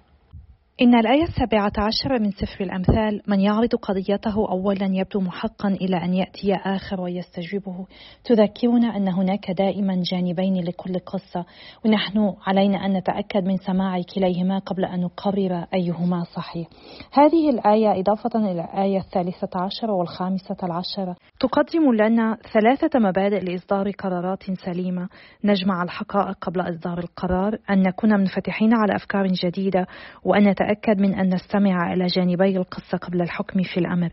إن 0.71 0.95
الآية 0.95 1.23
السابعة 1.23 1.71
عشر 1.77 2.19
من 2.19 2.31
سفر 2.31 2.63
الأمثال 2.63 3.21
من 3.27 3.39
يعرض 3.39 3.75
قضيته 3.75 4.49
أولا 4.51 4.89
يبدو 4.91 5.19
محقا 5.19 5.69
إلى 5.69 5.97
أن 5.97 6.13
يأتي 6.13 6.55
آخر 6.55 7.01
ويستجيبه. 7.01 7.85
تذكرنا 8.23 8.97
أن 8.97 9.07
هناك 9.07 9.51
دائما 9.51 10.03
جانبين 10.11 10.63
لكل 10.63 10.99
قصة. 10.99 11.45
ونحن 11.85 12.33
علينا 12.45 12.85
أن 12.85 12.93
نتأكد 12.93 13.43
من 13.43 13.57
سماع 13.57 14.01
كليهما 14.15 14.59
قبل 14.59 14.85
أن 14.85 15.01
نقرر 15.01 15.65
أيهما 15.73 16.23
صحيح. 16.23 16.67
هذه 17.13 17.49
الآية 17.49 17.99
إضافة 17.99 18.51
إلى 18.51 18.51
الآية 18.51 18.97
الثالثة 18.97 19.49
عشر 19.55 19.91
والخامسة 19.91 20.57
العشرة 20.63 21.15
تقدم 21.39 21.93
لنا 21.93 22.37
ثلاثة 22.53 22.99
مبادئ 22.99 23.39
لإصدار 23.39 23.91
قرارات 23.91 24.43
سليمة. 24.65 25.09
نجمع 25.43 25.83
الحقائق 25.83 26.37
قبل 26.41 26.61
إصدار 26.61 26.99
القرار 26.99 27.57
أن 27.69 27.81
نكون 27.81 28.19
منفتحين 28.19 28.73
على 28.73 28.95
أفكار 28.95 29.27
جديدة 29.27 29.87
وأن 30.23 30.47
نتأكد 30.61 31.01
من 31.01 31.13
أن 31.13 31.33
نستمع 31.33 31.93
إلى 31.93 32.05
جانبي 32.05 32.57
القصة 32.57 32.97
قبل 32.97 33.21
الحكم 33.21 33.63
في 33.63 33.79
الأمر. 33.79 34.09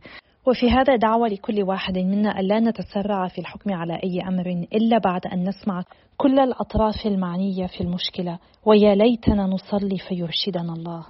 وفي 0.46 0.70
هذا 0.70 0.96
دعوة 0.96 1.28
لكل 1.28 1.62
واحد 1.62 1.98
منا 1.98 2.40
ألا 2.40 2.60
نتسرع 2.60 3.28
في 3.28 3.38
الحكم 3.38 3.72
على 3.72 4.00
أي 4.04 4.20
أمر 4.28 4.46
إلا 4.74 4.98
بعد 4.98 5.26
أن 5.26 5.48
نسمع 5.48 5.82
كل 6.16 6.38
الأطراف 6.38 7.06
المعنية 7.06 7.66
في 7.66 7.80
المشكلة. 7.80 8.38
ويا 8.66 8.94
ليتنا 8.94 9.46
نصلي 9.46 9.98
فيرشدنا 9.98 10.72
الله. 10.72 11.06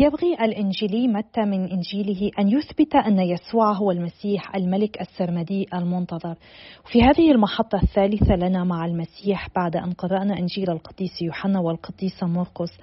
يبغي 0.00 0.34
الإنجيلي 0.34 1.08
متى 1.08 1.40
من 1.40 1.70
إنجيله 1.70 2.30
أن 2.38 2.48
يثبت 2.48 2.94
أن 2.94 3.18
يسوع 3.18 3.72
هو 3.72 3.90
المسيح 3.90 4.56
الملك 4.56 5.00
السرمدي 5.00 5.66
المنتظر. 5.74 6.34
في 6.92 7.02
هذه 7.02 7.32
المحطة 7.32 7.80
الثالثة 7.82 8.34
لنا 8.34 8.64
مع 8.64 8.86
المسيح 8.86 9.48
بعد 9.56 9.76
أن 9.76 9.92
قرأنا 9.92 10.38
إنجيل 10.38 10.70
القديس 10.70 11.22
يوحنا 11.22 11.60
والقديس 11.60 12.22
مرقس. 12.22 12.78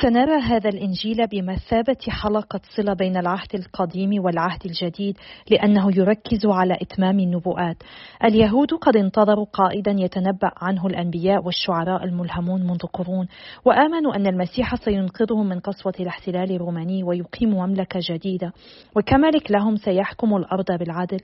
سنرى 0.00 0.40
هذا 0.40 0.68
الإنجيل 0.68 1.26
بمثابة 1.26 1.96
حلقة 2.08 2.60
صلة 2.76 2.94
بين 2.94 3.16
العهد 3.16 3.54
القديم 3.54 4.24
والعهد 4.24 4.66
الجديد 4.66 5.16
لأنه 5.50 5.96
يركز 5.96 6.46
على 6.46 6.74
إتمام 6.82 7.20
النبوءات. 7.20 7.76
اليهود 8.24 8.72
قد 8.74 8.96
انتظروا 8.96 9.44
قائدا 9.52 9.90
يتنبأ 9.98 10.50
عنه 10.56 10.86
الأنبياء 10.86 11.44
والشعراء 11.44 12.04
الملهمون 12.04 12.62
منذ 12.62 12.78
قرون 12.78 13.26
وآمنوا 13.64 14.16
أن 14.16 14.26
المسيح 14.26 14.74
سينقذهم 14.74 15.48
من 15.48 15.60
قسوة 15.60 15.94
الاحتلال 16.00 16.52
الروماني 16.52 17.02
ويقيم 17.02 17.50
مملكة 17.50 18.00
جديدة. 18.02 18.52
وكملك 18.96 19.50
لهم 19.50 19.76
سيحكم 19.76 20.36
الأرض 20.36 20.72
بالعدل. 20.78 21.20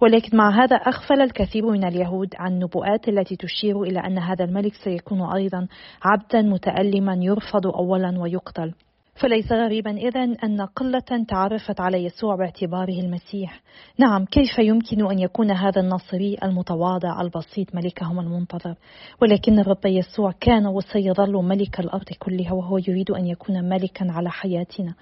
ولكن 0.00 0.36
مع 0.36 0.64
هذا 0.64 0.76
أغفل 0.76 1.20
الكثير 1.20 1.70
من 1.70 1.84
اليهود 1.84 2.28
عن 2.38 2.52
النبوءات 2.52 3.08
التي 3.08 3.36
تشير 3.36 3.82
إلى 3.82 4.00
أن 4.00 4.18
هذا 4.18 4.44
الملك 4.44 4.74
سيكون 4.74 5.22
أيضا 5.22 5.66
عبدا 6.02 6.42
متألما 6.42 7.14
يرفض 7.14 7.66
ويقتل. 8.16 8.74
فليس 9.20 9.52
غريبا 9.52 9.90
إذا 9.90 10.22
أن 10.22 10.60
قلة 10.60 11.24
تعرفت 11.28 11.80
على 11.80 12.04
يسوع 12.04 12.36
باعتباره 12.36 13.00
المسيح. 13.00 13.60
نعم 13.98 14.24
كيف 14.24 14.58
يمكن 14.58 15.10
أن 15.10 15.18
يكون 15.18 15.50
هذا 15.50 15.80
الناصري 15.80 16.36
المتواضع 16.42 17.20
البسيط 17.20 17.74
ملكهم 17.74 18.20
المنتظر؟ 18.20 18.74
ولكن 19.22 19.58
الرب 19.58 19.86
يسوع 19.86 20.32
كان 20.40 20.66
وسيظل 20.66 21.32
ملك 21.32 21.80
الأرض 21.80 22.08
كلها 22.18 22.52
وهو 22.52 22.78
يريد 22.78 23.10
أن 23.10 23.26
يكون 23.26 23.64
ملكا 23.68 24.12
على 24.12 24.30
حياتنا. 24.30 24.94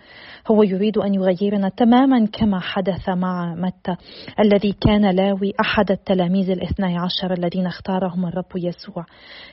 هو 0.50 0.62
يريد 0.62 0.98
أن 0.98 1.14
يغيرنا 1.14 1.68
تماما 1.68 2.26
كما 2.26 2.60
حدث 2.60 3.08
مع 3.08 3.54
متى 3.54 3.96
الذي 4.40 4.72
كان 4.72 5.10
لاوي 5.10 5.52
أحد 5.60 5.90
التلاميذ 5.90 6.50
الاثني 6.50 6.98
عشر 6.98 7.32
الذين 7.32 7.66
اختارهم 7.66 8.26
الرب 8.26 8.56
يسوع. 8.56 9.06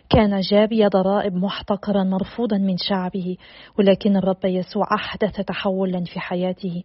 كان 0.10 0.40
جابي 0.40 0.86
ضرائب 0.88 1.36
محتقرا 1.36 2.04
مرفوضا 2.04 2.58
من 2.58 2.76
شعبه 2.78 3.38
ولكن 3.80 4.18
الرب 4.18 4.55
يسوع 4.56 4.86
أحدث 4.94 5.42
تحولا 5.42 6.04
في 6.04 6.20
حياته 6.20 6.84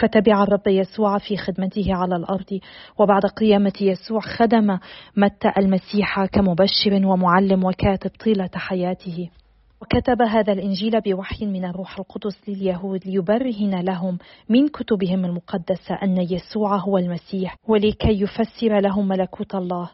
فتبع 0.00 0.42
الرب 0.42 0.66
يسوع 0.66 1.18
في 1.18 1.36
خدمته 1.36 1.94
على 1.94 2.16
الأرض 2.16 2.60
وبعد 2.98 3.22
قيامة 3.26 3.72
يسوع 3.80 4.20
خدم 4.20 4.78
متى 5.16 5.52
المسيح 5.58 6.24
كمبشر 6.24 7.06
ومعلم 7.06 7.64
وكاتب 7.64 8.10
طيلة 8.24 8.50
حياته. 8.54 9.30
وكتب 9.82 10.22
هذا 10.22 10.52
الإنجيل 10.52 11.00
بوحي 11.00 11.46
من 11.46 11.64
الروح 11.64 11.98
القدس 11.98 12.48
لليهود 12.48 13.06
ليبرهن 13.06 13.80
لهم 13.80 14.18
من 14.48 14.68
كتبهم 14.68 15.24
المقدسة 15.24 15.94
أن 16.02 16.18
يسوع 16.18 16.76
هو 16.76 16.98
المسيح 16.98 17.56
ولكي 17.68 18.22
يفسر 18.22 18.80
لهم 18.80 19.08
ملكوت 19.08 19.54
الله. 19.54 19.90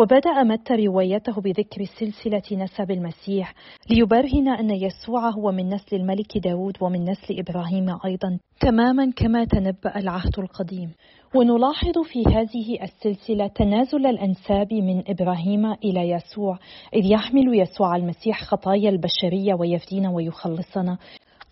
وبدأ 0.00 0.42
متى 0.42 0.86
روايته 0.86 1.40
بذكر 1.40 1.84
سلسلة 1.84 2.64
نسب 2.64 2.90
المسيح 2.90 3.54
ليبرهن 3.90 4.48
أن 4.48 4.70
يسوع 4.70 5.30
هو 5.30 5.52
من 5.52 5.68
نسل 5.68 5.96
الملك 5.96 6.38
داود 6.38 6.76
ومن 6.80 7.04
نسل 7.04 7.38
إبراهيم 7.38 7.96
أيضا 8.04 8.38
تماما 8.60 9.12
كما 9.16 9.44
تنبأ 9.44 9.96
العهد 9.96 10.38
القديم. 10.38 10.90
ونلاحظ 11.34 11.98
في 12.04 12.22
هذه 12.26 12.82
السلسلة 12.82 13.46
تنازل 13.46 14.06
الأنساب 14.06 14.74
من 14.74 15.02
إبراهيم 15.08 15.66
إلى 15.66 16.10
يسوع 16.10 16.58
إذ 16.94 17.12
يحمل 17.12 17.58
يسوع 17.60 17.96
المسيح 17.96 18.44
خطايا 18.44 18.90
البشرية 18.90 19.54
ويفدينا 19.54 20.10
ويخلصنا. 20.10 20.98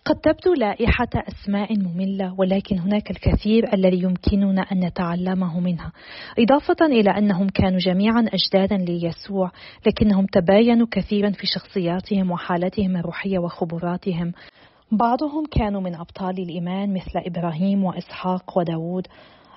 قد 0.09 0.15
تبدو 0.15 0.53
لائحة 0.53 1.07
أسماء 1.15 1.77
مملة 1.77 2.33
ولكن 2.37 2.79
هناك 2.79 3.11
الكثير 3.11 3.73
الذي 3.73 4.03
يمكننا 4.03 4.61
أن 4.61 4.85
نتعلمه 4.85 5.59
منها. 5.59 5.91
إضافة 6.39 6.85
إلى 6.85 7.11
أنهم 7.17 7.49
كانوا 7.49 7.79
جميعا 7.79 8.25
أجدادا 8.33 8.77
ليسوع 8.77 9.51
لكنهم 9.87 10.25
تباينوا 10.25 10.87
كثيرا 10.91 11.31
في 11.31 11.47
شخصياتهم 11.47 12.31
وحالتهم 12.31 12.97
الروحية 12.97 13.39
وخبراتهم. 13.39 14.31
بعضهم 14.91 15.45
كانوا 15.51 15.81
من 15.81 15.95
أبطال 15.95 16.39
الإيمان 16.39 16.93
مثل 16.93 17.19
إبراهيم 17.25 17.83
وإسحاق 17.83 18.57
وداود. 18.57 19.07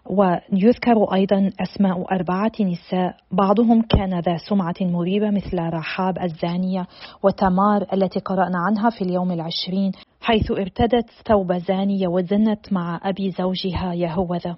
ويذكر 0.07 1.15
أيضا 1.15 1.51
أسماء 1.61 2.15
أربعة 2.15 2.53
نساء 2.61 3.17
بعضهم 3.33 3.83
كان 3.83 4.21
ذا 4.21 4.37
سمعة 4.49 4.75
مريبة 4.81 5.31
مثل 5.31 5.59
رحاب 5.59 6.19
الزانية 6.19 6.87
وتمار 7.23 7.87
التي 7.93 8.21
قرأنا 8.21 8.59
عنها 8.59 8.91
في 8.91 9.03
اليوم 9.03 9.33
العشرين 9.33 9.93
حيث 10.21 10.51
ارتدت 10.51 11.11
ثوب 11.29 11.53
زانية 11.53 12.09
وزنت 12.09 12.73
مع 12.73 13.01
أبي 13.03 13.31
زوجها 13.31 13.95
يهوذا. 13.95 14.57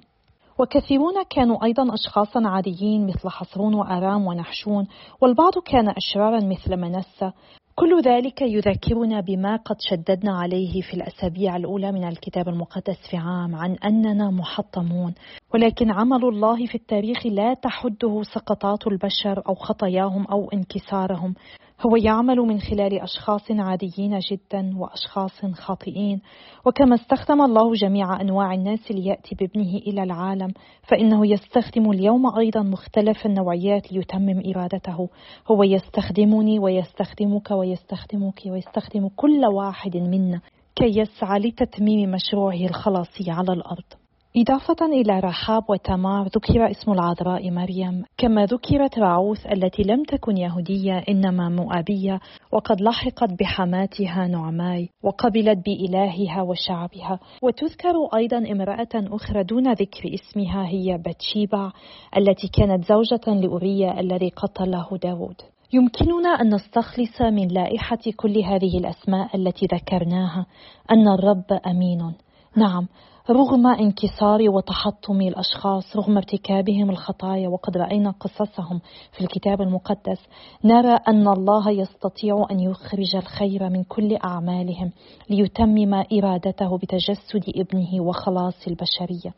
وكثيرون 0.59 1.23
كانوا 1.31 1.65
أيضا 1.65 1.95
أشخاصا 1.95 2.49
عاديين 2.49 3.07
مثل 3.07 3.29
حصرون 3.29 3.75
وآرام 3.75 4.27
ونحشون 4.27 4.87
والبعض 5.21 5.53
كان 5.67 5.89
أشرارا 5.89 6.41
مثل 6.45 6.77
منسى. 6.77 7.33
كل 7.77 8.03
ذلك 8.03 8.43
يذكرنا 8.43 9.21
بما 9.21 9.57
قد 9.57 9.77
شددنا 9.81 10.39
عليه 10.39 10.83
في 10.83 10.95
الأسابيع 10.95 11.57
الأولى 11.57 11.93
من 11.93 12.09
الكتاب 12.09 12.49
المقدس 12.49 12.97
في 13.11 13.17
عام 13.17 13.55
عن 13.55 13.77
أننا 13.85 14.31
محطمون. 14.31 15.15
ولكن 15.55 15.91
عمل 15.91 16.25
الله 16.25 16.67
في 16.67 16.75
التاريخ 16.75 17.27
لا 17.27 17.55
تحده 17.55 18.23
سقطات 18.23 18.87
البشر 18.87 19.43
أو 19.49 19.55
خطاياهم 19.55 20.27
أو 20.27 20.51
انكسارهم. 20.51 21.35
هو 21.81 21.97
يعمل 21.97 22.37
من 22.37 22.61
خلال 22.61 23.01
أشخاص 23.01 23.51
عاديين 23.51 24.19
جدا 24.19 24.73
وأشخاص 24.77 25.45
خاطئين. 25.55 26.21
وكما 26.67 26.95
استخدم 26.95 27.43
الله 27.43 27.73
جميع 27.75 28.21
أنواع 28.21 28.55
الناس 28.55 28.91
ليأتي 28.91 29.35
بابنه 29.35 29.77
إلى 29.77 30.03
العالم 30.03 30.53
فإنه 30.83 31.27
يستخدم 31.27 31.91
اليوم 31.91 32.39
أيضا 32.39 32.63
مختلف 32.63 33.27
النوعيات 33.27 33.93
ليتمم 33.93 34.43
إرادته. 34.57 35.09
هو 35.51 35.63
يستخدمني 35.63 36.59
ويستخدمك 36.59 37.51
ويستخدمك 37.51 38.43
ويستخدم 38.47 39.09
كل 39.17 39.45
واحد 39.45 39.97
منا 39.97 40.41
كي 40.77 40.99
يسعى 40.99 41.39
لتتميم 41.39 42.11
مشروعه 42.11 42.67
الخلاصي 42.67 43.31
على 43.31 43.53
الأرض. 43.53 44.04
إضافة 44.37 44.87
إلى 44.87 45.20
رحاب 45.20 45.62
وتمار 45.70 46.27
ذكر 46.27 46.70
اسم 46.70 46.92
العذراء 46.92 47.51
مريم. 47.51 48.05
كما 48.18 48.47
ذكرت 48.47 48.99
راعوث 48.99 49.47
التي 49.47 49.83
لم 49.83 50.03
تكن 50.03 50.37
يهودية 50.37 50.99
إنما 51.09 51.49
مؤابية 51.49 52.20
وقد 52.53 52.81
لحقت 52.81 53.33
بحماتها 53.40 54.27
نعماي 54.27 54.88
وقبلت 55.03 55.59
بإلهها 55.64 56.42
وشعبها. 56.42 57.18
وتذكر 57.42 57.94
أيضا 58.16 58.38
امرأة 58.38 58.88
أخرى 58.94 59.44
دون 59.44 59.73
ذكر 59.73 60.14
اسمها 60.14 60.66
هي 60.66 60.99
بتشيبع 61.07 61.70
التي 62.16 62.49
كانت 62.49 62.85
زوجة 62.85 63.40
لأوريا 63.40 64.01
الذي 64.01 64.29
قتله 64.29 64.88
داود. 65.03 65.37
يمكننا 65.73 66.29
أن 66.29 66.55
نستخلص 66.55 67.23
من 67.23 67.49
لائحة 67.49 68.03
كل 68.16 68.38
هذه 68.38 68.79
الأسماء 68.79 69.37
التي 69.37 69.66
ذكرناها. 69.66 70.47
أن 70.90 71.09
الرب 71.09 71.61
أمين. 71.66 72.14
نعم 72.57 72.87
رغم 73.31 73.67
انكسار 73.67 74.51
وتحطم 74.51 75.21
الأشخاص 75.21 75.97
رغم 75.97 76.17
ارتكابهم 76.17 76.91
الخطايا 76.91 77.49
وقد 77.49 77.77
رأينا 77.77 78.11
قصصهم 78.11 78.81
في 79.13 79.21
الكتاب 79.21 79.61
المقدس 79.61 80.19
نرى 80.65 80.99
أن 81.09 81.29
الله 81.29 81.71
يستطيع 81.71 82.47
أن 82.51 82.61
يخرج 82.61 83.17
الخير 83.17 83.69
من 83.69 83.85
كل 83.85 84.17
أعمالهم 84.17 84.93
ليتمم 85.31 85.95
إرادته 85.95 86.79
بتجسد 86.79 87.45
ابنه 87.57 88.03
وخلاص 88.03 88.67
البشرية. 88.67 89.35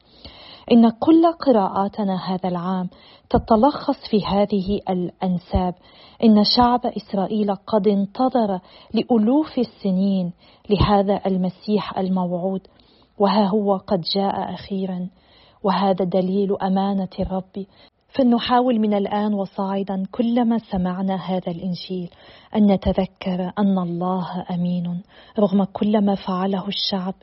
إن 0.72 0.90
كل 0.90 1.33
قراءاتنا 1.33 2.16
هذا 2.16 2.49
العام 2.49 2.88
تتلخص 3.31 3.99
في 4.11 4.25
هذه 4.25 4.81
الأنساب. 4.88 5.75
إن 6.25 6.44
شعب 6.57 6.81
إسرائيل 6.87 7.55
قد 7.55 7.88
انتظر 7.88 8.61
لألوف 8.94 9.59
السنين 9.59 10.33
لهذا 10.70 11.20
المسيح 11.27 11.99
الموعود. 11.99 12.68
وها 13.18 13.46
هو 13.46 13.76
قد 13.76 14.00
جاء 14.14 14.55
أخيرا 14.55 15.09
وهذا 15.62 16.05
دليل 16.05 16.57
أمانة 16.62 17.09
الرب. 17.20 17.66
فلنحاول 18.09 18.79
من 18.79 18.94
الآن 18.94 19.35
وصاعدا 19.35 20.02
كلما 20.12 20.59
سمعنا 20.59 21.16
هذا 21.16 21.52
الإنجيل 21.52 22.11
أن 22.57 22.72
نتذكر 22.72 23.52
أن 23.59 23.79
الله 23.79 24.44
أمين. 24.50 25.02
رغم 25.38 25.64
كل 25.64 26.05
ما 26.05 26.14
فعله 26.14 26.68
الشعب 26.68 27.14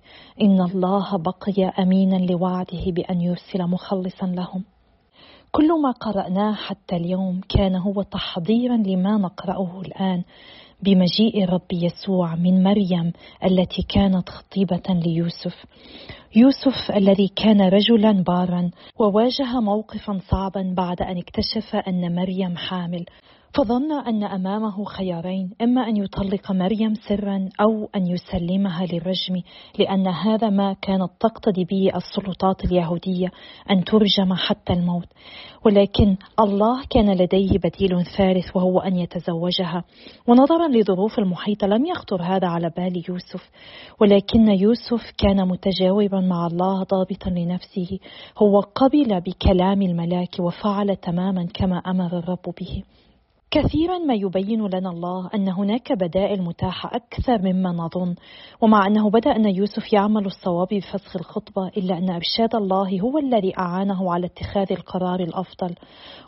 إن 0.42 0.62
الله 0.62 1.18
بقي 1.18 1.70
امينا 1.80 2.16
لوعده 2.16 2.84
بأن 2.86 3.22
يرسل 3.22 3.68
مخلصا 3.68 4.26
لهم. 4.26 4.64
كل 5.52 5.82
ما 5.82 5.92
قرأناه 5.92 6.54
حتى 6.54 6.96
اليوم 6.96 7.42
كان 7.50 7.76
هو 7.76 8.02
تحضيرا 8.02 8.78
لما 8.78 9.18
نقرأه 9.18 9.82
الآن. 9.82 10.24
بمجيء 10.84 11.44
الرب 11.44 11.74
يسوع 11.74 12.36
من 12.36 12.64
مريم 12.64 13.14
التي 13.46 13.82
كانت 13.90 14.30
خطيبة 14.30 14.84
ليوسف. 14.90 15.66
يوسف 16.36 16.92
الذي 16.96 17.28
كان 17.36 17.62
رجلا 17.62 18.12
بارا 18.12 18.72
وواجه 19.00 19.60
موقفا 19.60 20.20
صعبا 20.30 20.74
بعد 20.78 21.02
أن 21.02 21.18
اكتشف 21.18 21.76
أن 21.76 22.16
مريم 22.16 22.58
حامل. 22.58 23.06
فظن 23.54 23.92
أن 23.92 24.24
أمامه 24.24 24.84
خيارين 24.84 25.52
إما 25.62 25.82
أن 25.88 25.98
يطلق 25.98 26.52
مريم 26.52 26.94
سرا 26.94 27.50
أو 27.62 27.90
أن 27.96 28.08
يسلمها 28.08 28.86
للرجم 28.86 29.42
لأن 29.80 30.08
هذا 30.08 30.50
ما 30.50 30.74
كانت 30.74 31.12
تقتضي 31.20 31.66
به 31.66 31.92
السلطات 31.96 32.66
اليهودية 32.66 33.32
أن 33.72 33.84
ترجم 33.84 34.34
حتى 34.34 34.74
الموت. 34.74 35.08
ولكن 35.66 36.18
الله 36.40 36.84
كان 36.90 37.14
لديه 37.14 37.58
بديل 37.64 38.06
ثالث 38.18 38.56
وهو 38.56 38.80
أن 38.80 38.96
يتزوجها. 38.98 39.84
ونظرا 40.28 40.68
لظروف 40.68 41.20
المحيط 41.20 41.66
لم 41.66 41.86
يخطر 41.86 42.22
هذا 42.22 42.48
على 42.48 42.72
بال 42.78 43.04
يوسف. 43.10 43.50
ولكن 44.02 44.48
يوسف 44.50 45.12
كان 45.18 45.48
متجاوبا 45.48 46.20
مع 46.20 46.48
الله 46.48 46.84
ضابطا 46.84 47.30
لنفسه. 47.30 48.00
هو 48.38 48.60
قبل 48.60 49.22
بكلام 49.22 49.82
الملاك 49.82 50.40
وفعل 50.40 50.96
تماما 50.96 51.48
كما 51.54 51.78
أمر 51.78 52.18
الرب 52.20 52.54
به. 52.60 52.84
كثيرا 53.54 53.98
ما 53.98 54.14
يبين 54.14 54.68
لنا 54.68 54.90
الله 54.90 55.30
أن 55.36 55.50
هناك 55.50 55.92
بدائل 55.92 56.42
متاحة 56.42 56.92
أكثر 56.96 57.42
مما 57.42 57.72
نظن 57.72 58.16
ومع 58.62 58.88
أنه 58.88 59.10
بدأ 59.10 59.36
أن 59.36 59.46
يوسف 59.46 59.94
يعمل 59.94 60.26
الصواب 60.26 60.68
بفسخ 60.72 61.16
الخطبة 61.16 61.68
إلا 61.68 61.98
أن 61.98 62.10
إرشاد 62.10 62.56
الله 62.56 63.00
هو 63.02 63.18
الذي 63.18 63.58
أعانه 63.60 64.14
على 64.14 64.26
اتخاذ 64.26 64.72
القرار 64.72 65.20
الأفضل. 65.20 65.76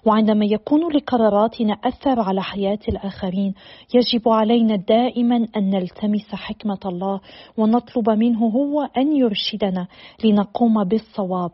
وعندما 0.06 0.46
يكون 0.46 0.96
لقراراتنا 0.96 1.74
أثر 1.74 2.20
على 2.20 2.44
حياة 2.44 2.80
الآخرين 2.90 3.54
يجب 3.94 4.30
علينا 4.30 4.76
دائما 4.76 5.48
أن 5.58 5.70
نلتمس 5.70 6.36
حكمة 6.36 6.80
الله 6.86 7.20
ونطلب 7.58 8.10
منه 8.10 8.40
هو 8.40 8.82
أن 8.98 9.16
يرشدنا 9.16 9.88
لنقوم 10.24 10.84
بالصواب. 10.84 11.52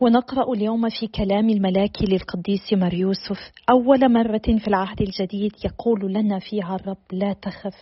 ونقرأ 0.00 0.52
اليوم 0.52 0.88
في 0.88 1.06
كلام 1.06 1.50
الملاك 1.50 2.02
للقديس 2.02 2.72
مريوسف 2.72 3.52
أول 3.70 4.12
مرة 4.12 4.42
في 4.58 4.68
العهد 4.68 5.02
الجديد 5.02 5.52
يقول 5.64 6.12
لنا 6.12 6.38
فيها 6.38 6.74
الرب 6.76 6.96
لا 7.12 7.32
تخف. 7.32 7.74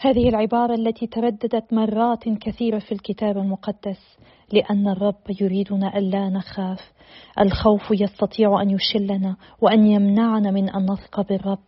هذه 0.00 0.28
العبارة 0.28 0.74
التي 0.74 1.06
ترددت 1.06 1.72
مرات 1.72 2.28
كثيرة 2.28 2.78
في 2.78 2.92
الكتاب 2.92 3.38
المقدس 3.38 4.18
لأن 4.52 4.88
الرب 4.88 5.40
يريدنا 5.40 5.98
ألا 5.98 6.28
نخاف. 6.28 6.92
الخوف 7.40 7.90
يستطيع 7.90 8.62
أن 8.62 8.70
يشلنا 8.70 9.36
وأن 9.60 9.86
يمنعنا 9.86 10.50
من 10.50 10.68
أن 10.68 10.90
نثق 10.90 11.20
بالرب. 11.20 11.62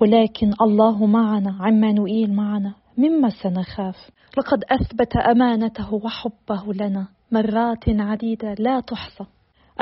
ولكن 0.00 0.52
الله 0.62 1.06
معنا 1.06 1.56
عمانوئيل 1.60 2.32
معنا. 2.32 2.74
مما 2.98 3.30
سنخاف؟ 3.42 4.10
لقد 4.38 4.64
أثبت 4.70 5.16
أمانته 5.16 5.94
وحبه 5.94 6.72
لنا 6.74 7.08
مرات 7.32 7.88
عديدة. 7.88 8.54
لا 8.58 8.80
تحصى. 8.80 9.24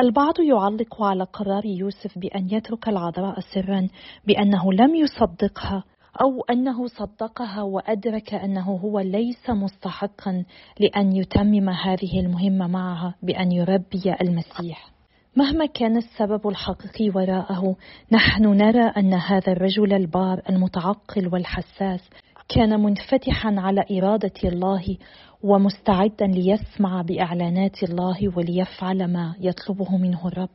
البعض 0.01 0.41
يعلق 0.41 1.03
على 1.03 1.25
قرار 1.25 1.67
يوسف 1.67 2.19
بأن 2.19 2.49
يترك 2.51 2.89
العذراء 2.89 3.41
سرا 3.55 3.89
بأنه 4.27 4.73
لم 4.73 4.95
يصدقها 4.95 5.85
أو 6.23 6.45
أنه 6.51 6.87
صدقها 6.87 7.63
وأدرك 7.63 8.35
أنه 8.35 8.71
هو 8.77 9.01
ليس 9.01 9.51
مستحقا 9.51 10.45
لأن 10.81 11.17
يتمم 11.17 11.69
هذه 11.69 12.21
المهمة 12.21 12.67
معها 12.67 13.15
بأن 13.23 13.53
يربي 13.53 14.15
المسيح. 14.21 14.91
مهما 15.37 15.67
كان 15.67 15.97
السبب 15.97 16.49
الحقيقي 16.49 17.11
وراءه، 17.11 17.77
نحن 18.13 18.43
نرى 18.43 18.85
أن 18.97 19.15
هذا 19.15 19.53
الرجل 19.53 19.93
البار 19.93 20.43
المتعقل 20.51 21.29
والحساس 21.33 22.11
كان 22.49 22.81
منفتحا 22.81 23.55
على 23.59 23.85
إرادة 23.91 24.33
الله 24.45 24.97
ومستعدا 25.43 26.27
ليسمع 26.27 27.03
بإعلانات 27.03 27.83
الله 27.83 28.37
وليفعل 28.37 29.13
ما 29.13 29.35
يطلبه 29.41 29.97
منه 29.97 30.29
الرب. 30.29 30.49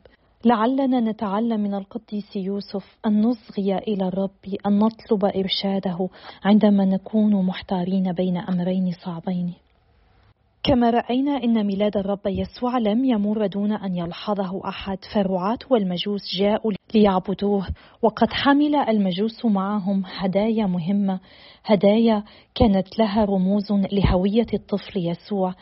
لعلنا 0.44 1.00
نتعلم 1.00 1.60
من 1.60 1.74
القديس 1.74 2.36
يوسف 2.36 2.98
أن 3.06 3.22
نصغي 3.22 3.78
إلى 3.78 4.08
الرب 4.08 4.54
أن 4.66 4.78
نطلب 4.78 5.24
إرشاده 5.24 6.08
عندما 6.44 6.84
نكون 6.84 7.46
محتارين 7.46 8.12
بين 8.12 8.36
أمرين 8.36 8.92
صعبين. 9.04 9.54
كما 10.66 10.90
رأينا 10.90 11.44
إن 11.44 11.66
ميلاد 11.66 11.96
الرب 11.96 12.26
يسوع 12.26 12.78
لم 12.78 13.04
يمر 13.04 13.46
دون 13.46 13.72
أن 13.72 13.96
يلحظه 13.96 14.68
أحد 14.68 14.98
فالرعاة 15.14 15.58
والمجوس 15.70 16.20
جاءوا 16.38 16.72
ليعبدوه 16.94 17.66
وقد 18.02 18.32
حمل 18.32 18.74
المجوس 18.74 19.44
معهم 19.44 20.02
هدايا 20.06 20.66
مهمة. 20.66 21.20
هدايا 21.64 22.22
كانت 22.54 22.98
لها 22.98 23.24
رموز 23.24 23.72
لهوية 23.92 24.46
الطفل 24.54 24.98
يسوع 24.98 25.54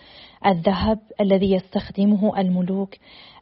الذهب 0.46 0.98
الذي 1.20 1.52
يستخدمه 1.52 2.40
الملوك 2.40 2.94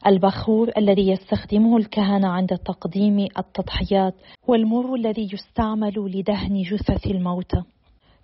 البخور 0.07 0.71
الذي 0.77 1.07
يستخدمه 1.07 1.77
الكهنة 1.77 2.27
عند 2.27 2.49
تقديم 2.49 3.27
التضحيات 3.37 4.15
والمر 4.47 4.95
الذي 4.95 5.29
يستعمل 5.33 5.93
لدهن 5.97 6.61
جثث 6.61 7.07
الموتى. 7.07 7.63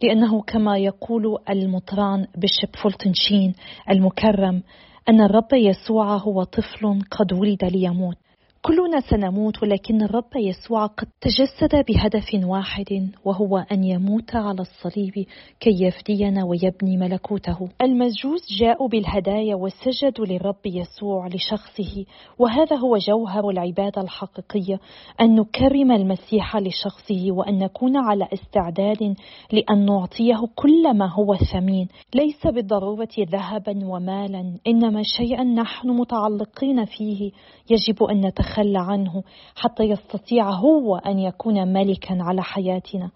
لأنه 0.03 0.41
كما 0.41 0.77
يقول 0.77 1.37
المطران 1.49 2.27
بشب 2.37 2.75
فولتنشين 2.83 3.53
المكرم 3.89 4.63
أن 5.09 5.21
الرب 5.21 5.53
يسوع 5.53 6.17
هو 6.17 6.43
طفل 6.43 7.01
قد 7.11 7.33
ولد 7.33 7.65
ليموت. 7.65 8.17
كلنا 8.61 8.99
سنموت 8.99 9.63
ولكن 9.63 10.01
الرب 10.01 10.35
يسوع 10.35 10.85
قد 10.85 11.07
تجسد 11.21 11.85
بهدف 11.87 12.43
واحد 12.43 13.09
وهو 13.25 13.57
أن 13.57 13.83
يموت 13.83 14.35
على 14.35 14.61
الصليب 14.61 15.13
كي 15.59 15.83
يفدينا 15.83 16.43
ويبني 16.45 16.97
ملكوته. 16.97 17.69
المجوس 17.81 18.41
جاءوا 18.59 18.87
بالهدايا 18.87 19.55
وسجدوا 19.55 20.25
للرب 20.25 20.65
يسوع 20.65 21.27
لشخصه 21.27 22.05
وهذا 22.39 22.75
هو 22.75 22.97
جوهر 22.97 23.49
العبادة 23.49 24.01
الحقيقية 24.01 24.79
أن 25.21 25.35
نكرم 25.35 25.91
المسيح 25.91 26.57
لشخصه 26.57 27.31
وأن 27.31 27.59
نكون 27.59 27.97
على 27.97 28.27
استعداد 28.33 29.15
لأن 29.51 29.85
نعطيه 29.85 30.39
كل 30.55 30.93
ما 30.97 31.13
هو 31.13 31.35
ثمين 31.35 31.87
ليس 32.15 32.47
بالضرورة 32.47 33.09
ذهبا 33.19 33.87
ومالا 33.87 34.57
إنما 34.67 35.01
شيئا 35.17 35.43
نحن 35.43 35.89
متعلقين 35.89 36.85
فيه 36.85 37.31
يجب 37.69 38.03
أن 38.03 38.25
نتخذ 38.25 38.48
نتخلى 38.49 38.79
عنه 38.79 39.23
حتى 39.55 39.83
يستطيع 39.83 40.49
هو 40.49 40.95
أن 40.95 41.19
يكون 41.19 41.73
ملكا 41.73 42.17
على 42.23 42.43
حياتنا. 42.43 43.09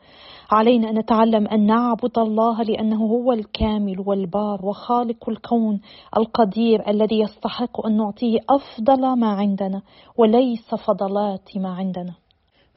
علينا 0.52 0.90
أن 0.90 1.00
نتعلم 1.00 1.48
أن 1.48 1.66
نعبد 1.66 2.20
الله 2.20 2.64
لأنه 2.64 3.06
هو 3.06 3.32
الكامل 3.32 4.04
والبار 4.06 4.66
وخالق 4.66 5.30
الكون 5.30 5.82
القدير 6.18 6.90
الذي 6.90 7.20
يستحق 7.20 7.86
أن 7.86 7.98
نعطيه 7.98 8.40
أفضل 8.50 9.20
ما 9.20 9.28
عندنا 9.28 9.82
وليس 10.18 10.76
فضلات 10.76 11.58
ما 11.58 11.70
عندنا. 11.70 12.14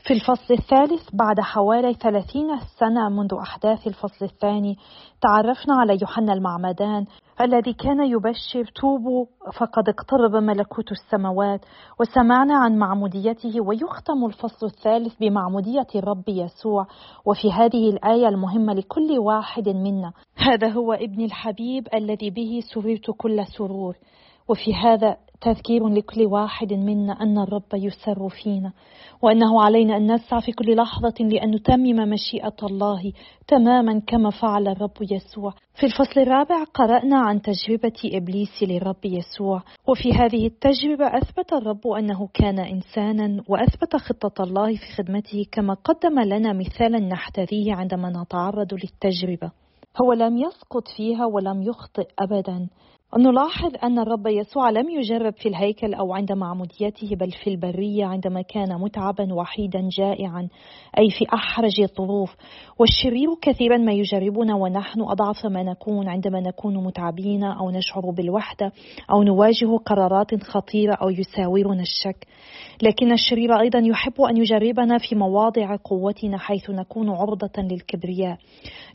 في 0.06 0.14
الفصل 0.14 0.54
الثالث 0.54 1.08
بعد 1.12 1.40
حوالي 1.40 1.94
ثلاثين 1.94 2.58
سنة 2.78 3.08
منذ 3.08 3.34
أحداث 3.42 3.86
الفصل 3.86 4.24
الثاني 4.24 4.76
تعرفنا 5.20 5.74
على 5.74 5.98
يوحنا 6.02 6.32
المعمدان 6.32 7.06
الذي 7.40 7.72
كان 7.72 8.06
يبشر 8.06 8.64
توبوا 8.74 9.26
فقد 9.58 9.88
اقترب 9.88 10.36
ملكوت 10.36 10.92
السماوات 10.92 11.60
وسمعنا 12.00 12.56
عن 12.56 12.78
معموديته 12.78 13.60
ويختم 13.60 14.26
الفصل 14.26 14.66
الثالث 14.66 15.14
بمعمودية 15.20 15.86
الرب 15.94 16.28
يسوع. 16.28 16.86
وفي 17.24 17.52
هذه 17.52 17.90
الآية 17.90 18.28
المهمة 18.28 18.74
لكل 18.74 19.18
واحد 19.18 19.68
منا 19.68 20.12
هذا 20.36 20.68
هو 20.68 20.92
ابن 20.92 21.24
الحبيب 21.24 21.88
الذي 21.94 22.30
به 22.30 22.60
سررت 22.74 23.10
كل 23.10 23.46
سرور. 23.46 23.96
وفي 24.48 24.74
هذا 24.74 25.16
تذكير 25.40 25.88
لكل 25.88 26.26
واحد 26.26 26.72
منا 26.72 27.12
أن 27.12 27.38
الرب 27.38 27.74
يسر 27.74 28.28
فينا 28.28 28.72
وأنه 29.22 29.62
علينا 29.62 29.96
أن 29.96 30.12
نسعى 30.14 30.40
في 30.40 30.52
كل 30.52 30.76
لحظة 30.76 31.14
لأن 31.20 31.50
نتمم 31.50 32.10
مشيئة 32.10 32.56
الله 32.62 33.12
تماما 33.48 34.02
كما 34.06 34.30
فعل 34.30 34.68
الرب 34.68 35.02
يسوع. 35.10 35.54
في 35.74 35.86
الفصل 35.86 36.20
الرابع 36.20 36.64
قرأنا 36.64 37.18
عن 37.18 37.42
تجربة 37.42 37.92
إبليس 38.04 38.62
للرب 38.62 39.04
يسوع 39.04 39.62
وفي 39.88 40.12
هذه 40.12 40.46
التجربة 40.46 41.06
أثبت 41.06 41.52
الرب 41.52 41.86
أنه 41.86 42.28
كان 42.34 42.58
إنسانا 42.58 43.42
وأثبت 43.48 43.96
خطة 43.96 44.42
الله 44.44 44.76
في 44.76 44.92
خدمته 44.96 45.46
كما 45.52 45.74
قدم 45.74 46.20
لنا 46.20 46.52
مثالا 46.52 46.98
نحتذيه 46.98 47.74
عندما 47.74 48.22
نتعرض 48.22 48.74
للتجربة. 48.74 49.50
هو 50.02 50.12
لم 50.12 50.36
يسقط 50.36 50.88
فيها 50.96 51.26
ولم 51.26 51.62
يخطئ 51.62 52.08
أبدا. 52.18 52.68
نلاحظ 53.22 53.72
أن 53.82 53.98
الرب 53.98 54.26
يسوع 54.26 54.70
لم 54.70 54.90
يجرب 54.90 55.34
في 55.34 55.48
الهيكل 55.48 55.94
أو 55.94 56.14
عند 56.14 56.32
معموديته 56.32 57.16
بل 57.16 57.30
في 57.30 57.50
البرية 57.50 58.04
عندما 58.04 58.42
كان 58.42 58.80
متعبا 58.80 59.34
وحيدا 59.34 59.88
جائعا 59.98 60.48
أي 60.98 61.10
في 61.10 61.26
أحرج 61.34 61.80
الظروف. 61.80 62.36
والشرير 62.78 63.28
كثيرا 63.42 63.76
ما 63.76 63.92
يجربنا 63.92 64.54
ونحن 64.54 65.00
أضعف 65.00 65.46
ما 65.46 65.62
نكون 65.62 66.08
عندما 66.08 66.40
نكون 66.40 66.84
متعبين 66.84 67.44
أو 67.44 67.70
نشعر 67.70 68.10
بالوحدة 68.10 68.72
أو 69.12 69.22
نواجه 69.22 69.76
قرارات 69.76 70.42
خطيرة 70.42 70.94
أو 70.94 71.10
يساورنا 71.10 71.82
الشك. 71.82 72.26
لكن 72.82 73.12
الشرير 73.12 73.60
أيضا 73.60 73.78
يحب 73.78 74.20
أن 74.20 74.36
يجربنا 74.36 74.98
في 74.98 75.14
مواضع 75.14 75.76
قوتنا 75.84 76.38
حيث 76.38 76.70
نكون 76.70 77.10
عرضة 77.10 77.62
للكبرياء. 77.62 78.38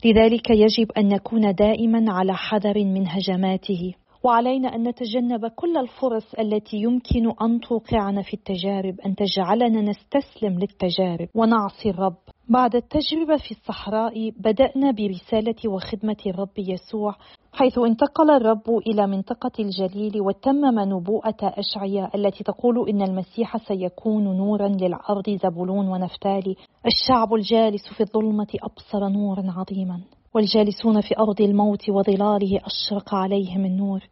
لذلك 0.04 0.50
يجب 0.50 0.92
أن 0.98 1.08
نكون 1.08 1.54
دائما 1.54 2.12
على 2.12 2.34
حذر 2.34 2.84
من 2.84 3.08
هجماته. 3.08 3.94
وعلينا 4.24 4.74
أن 4.74 4.88
نتجنب 4.88 5.46
كل 5.46 5.76
الفرص 5.76 6.34
التي 6.34 6.76
يمكن 6.76 7.32
أن 7.42 7.60
توقعنا 7.60 8.22
في 8.22 8.34
التجارب 8.34 9.00
أن 9.00 9.14
تجعلنا 9.14 9.82
نستسلم 9.82 10.58
للتجارب 10.58 11.28
ونعصي 11.34 11.90
الرب. 11.90 12.16
بعد 12.48 12.76
التجربة 12.76 13.36
في 13.36 13.50
الصحراء 13.50 14.30
بدأنا 14.30 14.90
برسالة 14.90 15.70
وخدمة 15.70 16.16
الرب 16.26 16.58
يسوع 16.58 17.14
حيث 17.52 17.78
انتقل 17.78 18.30
الرب 18.30 18.78
إلى 18.86 19.06
منطقة 19.06 19.52
الجليل 19.58 20.20
وتمم 20.20 20.80
نبوءة 20.80 21.36
أشعياء 21.42 22.16
التي 22.16 22.44
تقول 22.44 22.88
إن 22.88 23.02
المسيح 23.02 23.56
سيكون 23.56 24.36
نورا 24.36 24.68
للأرض 24.68 25.30
زبولون 25.30 25.88
ونفتالي. 25.88 26.56
الشعب 26.86 27.34
الجالس 27.34 27.88
في 27.96 28.00
الظلمة 28.00 28.46
أبصر 28.62 29.08
نورا 29.08 29.44
عظيما. 29.56 30.00
والجالسون 30.34 31.00
في 31.00 31.18
أرض 31.18 31.40
الموت 31.40 31.90
وظلاله 31.90 32.60
أشرق 32.64 33.14
عليهم 33.14 33.64
النور 33.64 34.08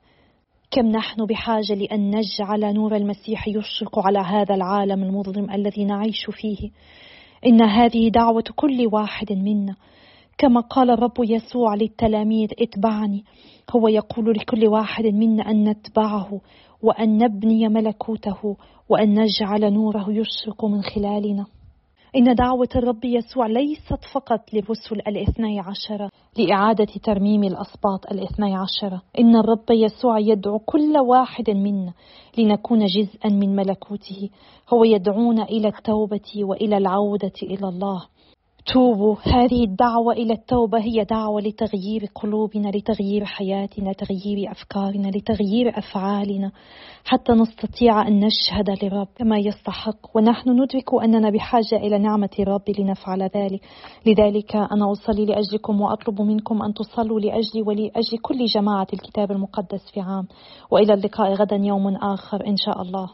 كم 0.71 0.87
نحن 0.87 1.27
بحاجة 1.27 1.75
لأن 1.75 2.17
نجعل 2.17 2.75
نور 2.75 2.97
المسيح 2.97 3.49
يشرق 3.49 3.99
على 3.99 4.19
هذا 4.19 4.55
العالم 4.55 5.03
المظلم 5.03 5.51
الذي 5.51 5.85
نعيش 5.85 6.31
فيه. 6.31 6.71
إن 7.47 7.63
هذه 7.63 8.09
دعوة 8.09 8.45
كل 8.57 8.89
واحد 8.93 9.33
منا. 9.33 9.77
كما 10.39 10.61
قال 10.61 10.91
الرب 10.91 11.13
يسوع 11.19 11.75
للتلاميذ 11.75 12.49
اتبعني. 12.61 13.25
هو 13.77 13.89
يقول 13.89 14.35
لكل 14.35 14.67
واحد 14.67 15.05
منا 15.07 15.51
أن 15.51 15.69
نتبعه 15.69 16.41
وأن 16.83 17.19
نبني 17.19 17.69
ملكوته 17.69 18.57
وأن 18.89 19.21
نجعل 19.21 19.73
نوره 19.73 20.07
يشرق 20.09 20.65
من 20.65 20.83
خلالنا. 20.83 21.47
إن 22.17 22.35
دعوة 22.35 22.69
الرب 22.77 23.05
يسوع 23.05 23.47
ليست 23.47 24.05
فقط 24.15 24.55
للرسل 24.55 24.97
الاثني 25.07 25.61
عشر 25.61 26.09
لإعادة 26.39 26.89
ترميم 27.03 27.45
الأسباط 27.45 28.07
الاثني 28.13 28.57
عشر. 28.57 29.01
إن 29.19 29.37
الرب 29.37 29.71
يسوع 29.71 30.19
يدعو 30.19 30.59
كل 30.59 30.99
واحد 30.99 31.51
منا 31.51 31.93
لنكون 32.39 32.87
جزءا 32.87 33.29
من 33.31 33.57
ملكوته. 33.57 34.31
هو 34.75 34.85
يدعونا 34.85 35.43
إلى 35.43 35.69
التوبة 35.69 36.45
وإلى 36.45 36.77
العودة 36.77 37.33
إلى 37.43 37.69
الله. 37.69 38.03
توبوا. 38.67 39.17
هذه 39.23 39.65
الدعوة 39.65 40.13
إلى 40.13 40.33
التوبة 40.33 40.79
هي 40.79 41.05
دعوة 41.05 41.41
لتغيير 41.41 42.05
قلوبنا 42.15 42.69
لتغيير 42.69 43.25
حياتنا 43.25 43.93
تغيير 43.93 44.51
أفكارنا 44.51 45.09
لتغيير 45.09 45.79
أفعالنا. 45.79 46.53
حتى 47.05 47.33
نستطيع 47.33 48.09
أن 48.09 48.21
نشهد 48.21 48.85
لرب 48.85 49.09
كما 49.17 49.39
يستحق. 49.39 50.17
ونحن 50.17 50.51
ندرك 50.51 50.95
أننا 51.05 51.31
بحاجة 51.31 51.77
إلى 51.77 51.99
نعمة 51.99 52.31
الرب 52.39 52.71
لنفعل 52.79 53.23
ذلك. 53.23 53.61
لذلك 54.07 54.57
أنا 54.57 54.93
أصلي 54.93 55.27
لأجلكم 55.27 55.81
وأطلب 55.81 56.21
منكم 56.21 56.63
أن 56.63 56.75
تصلوا 56.75 57.21
لأجلي 57.21 57.63
ولأجل 57.67 58.19
كل 58.23 58.45
جماعة 58.45 58.87
الكتاب 58.93 59.31
المقدس 59.33 59.91
في 59.95 60.01
عام. 60.01 60.27
وإلى 60.71 60.95
اللقاء 60.95 61.33
غدا 61.33 61.57
يوم 61.57 61.97
آخر 61.97 62.47
إن 62.47 62.57
شاء 62.57 62.83
الله. 62.83 63.11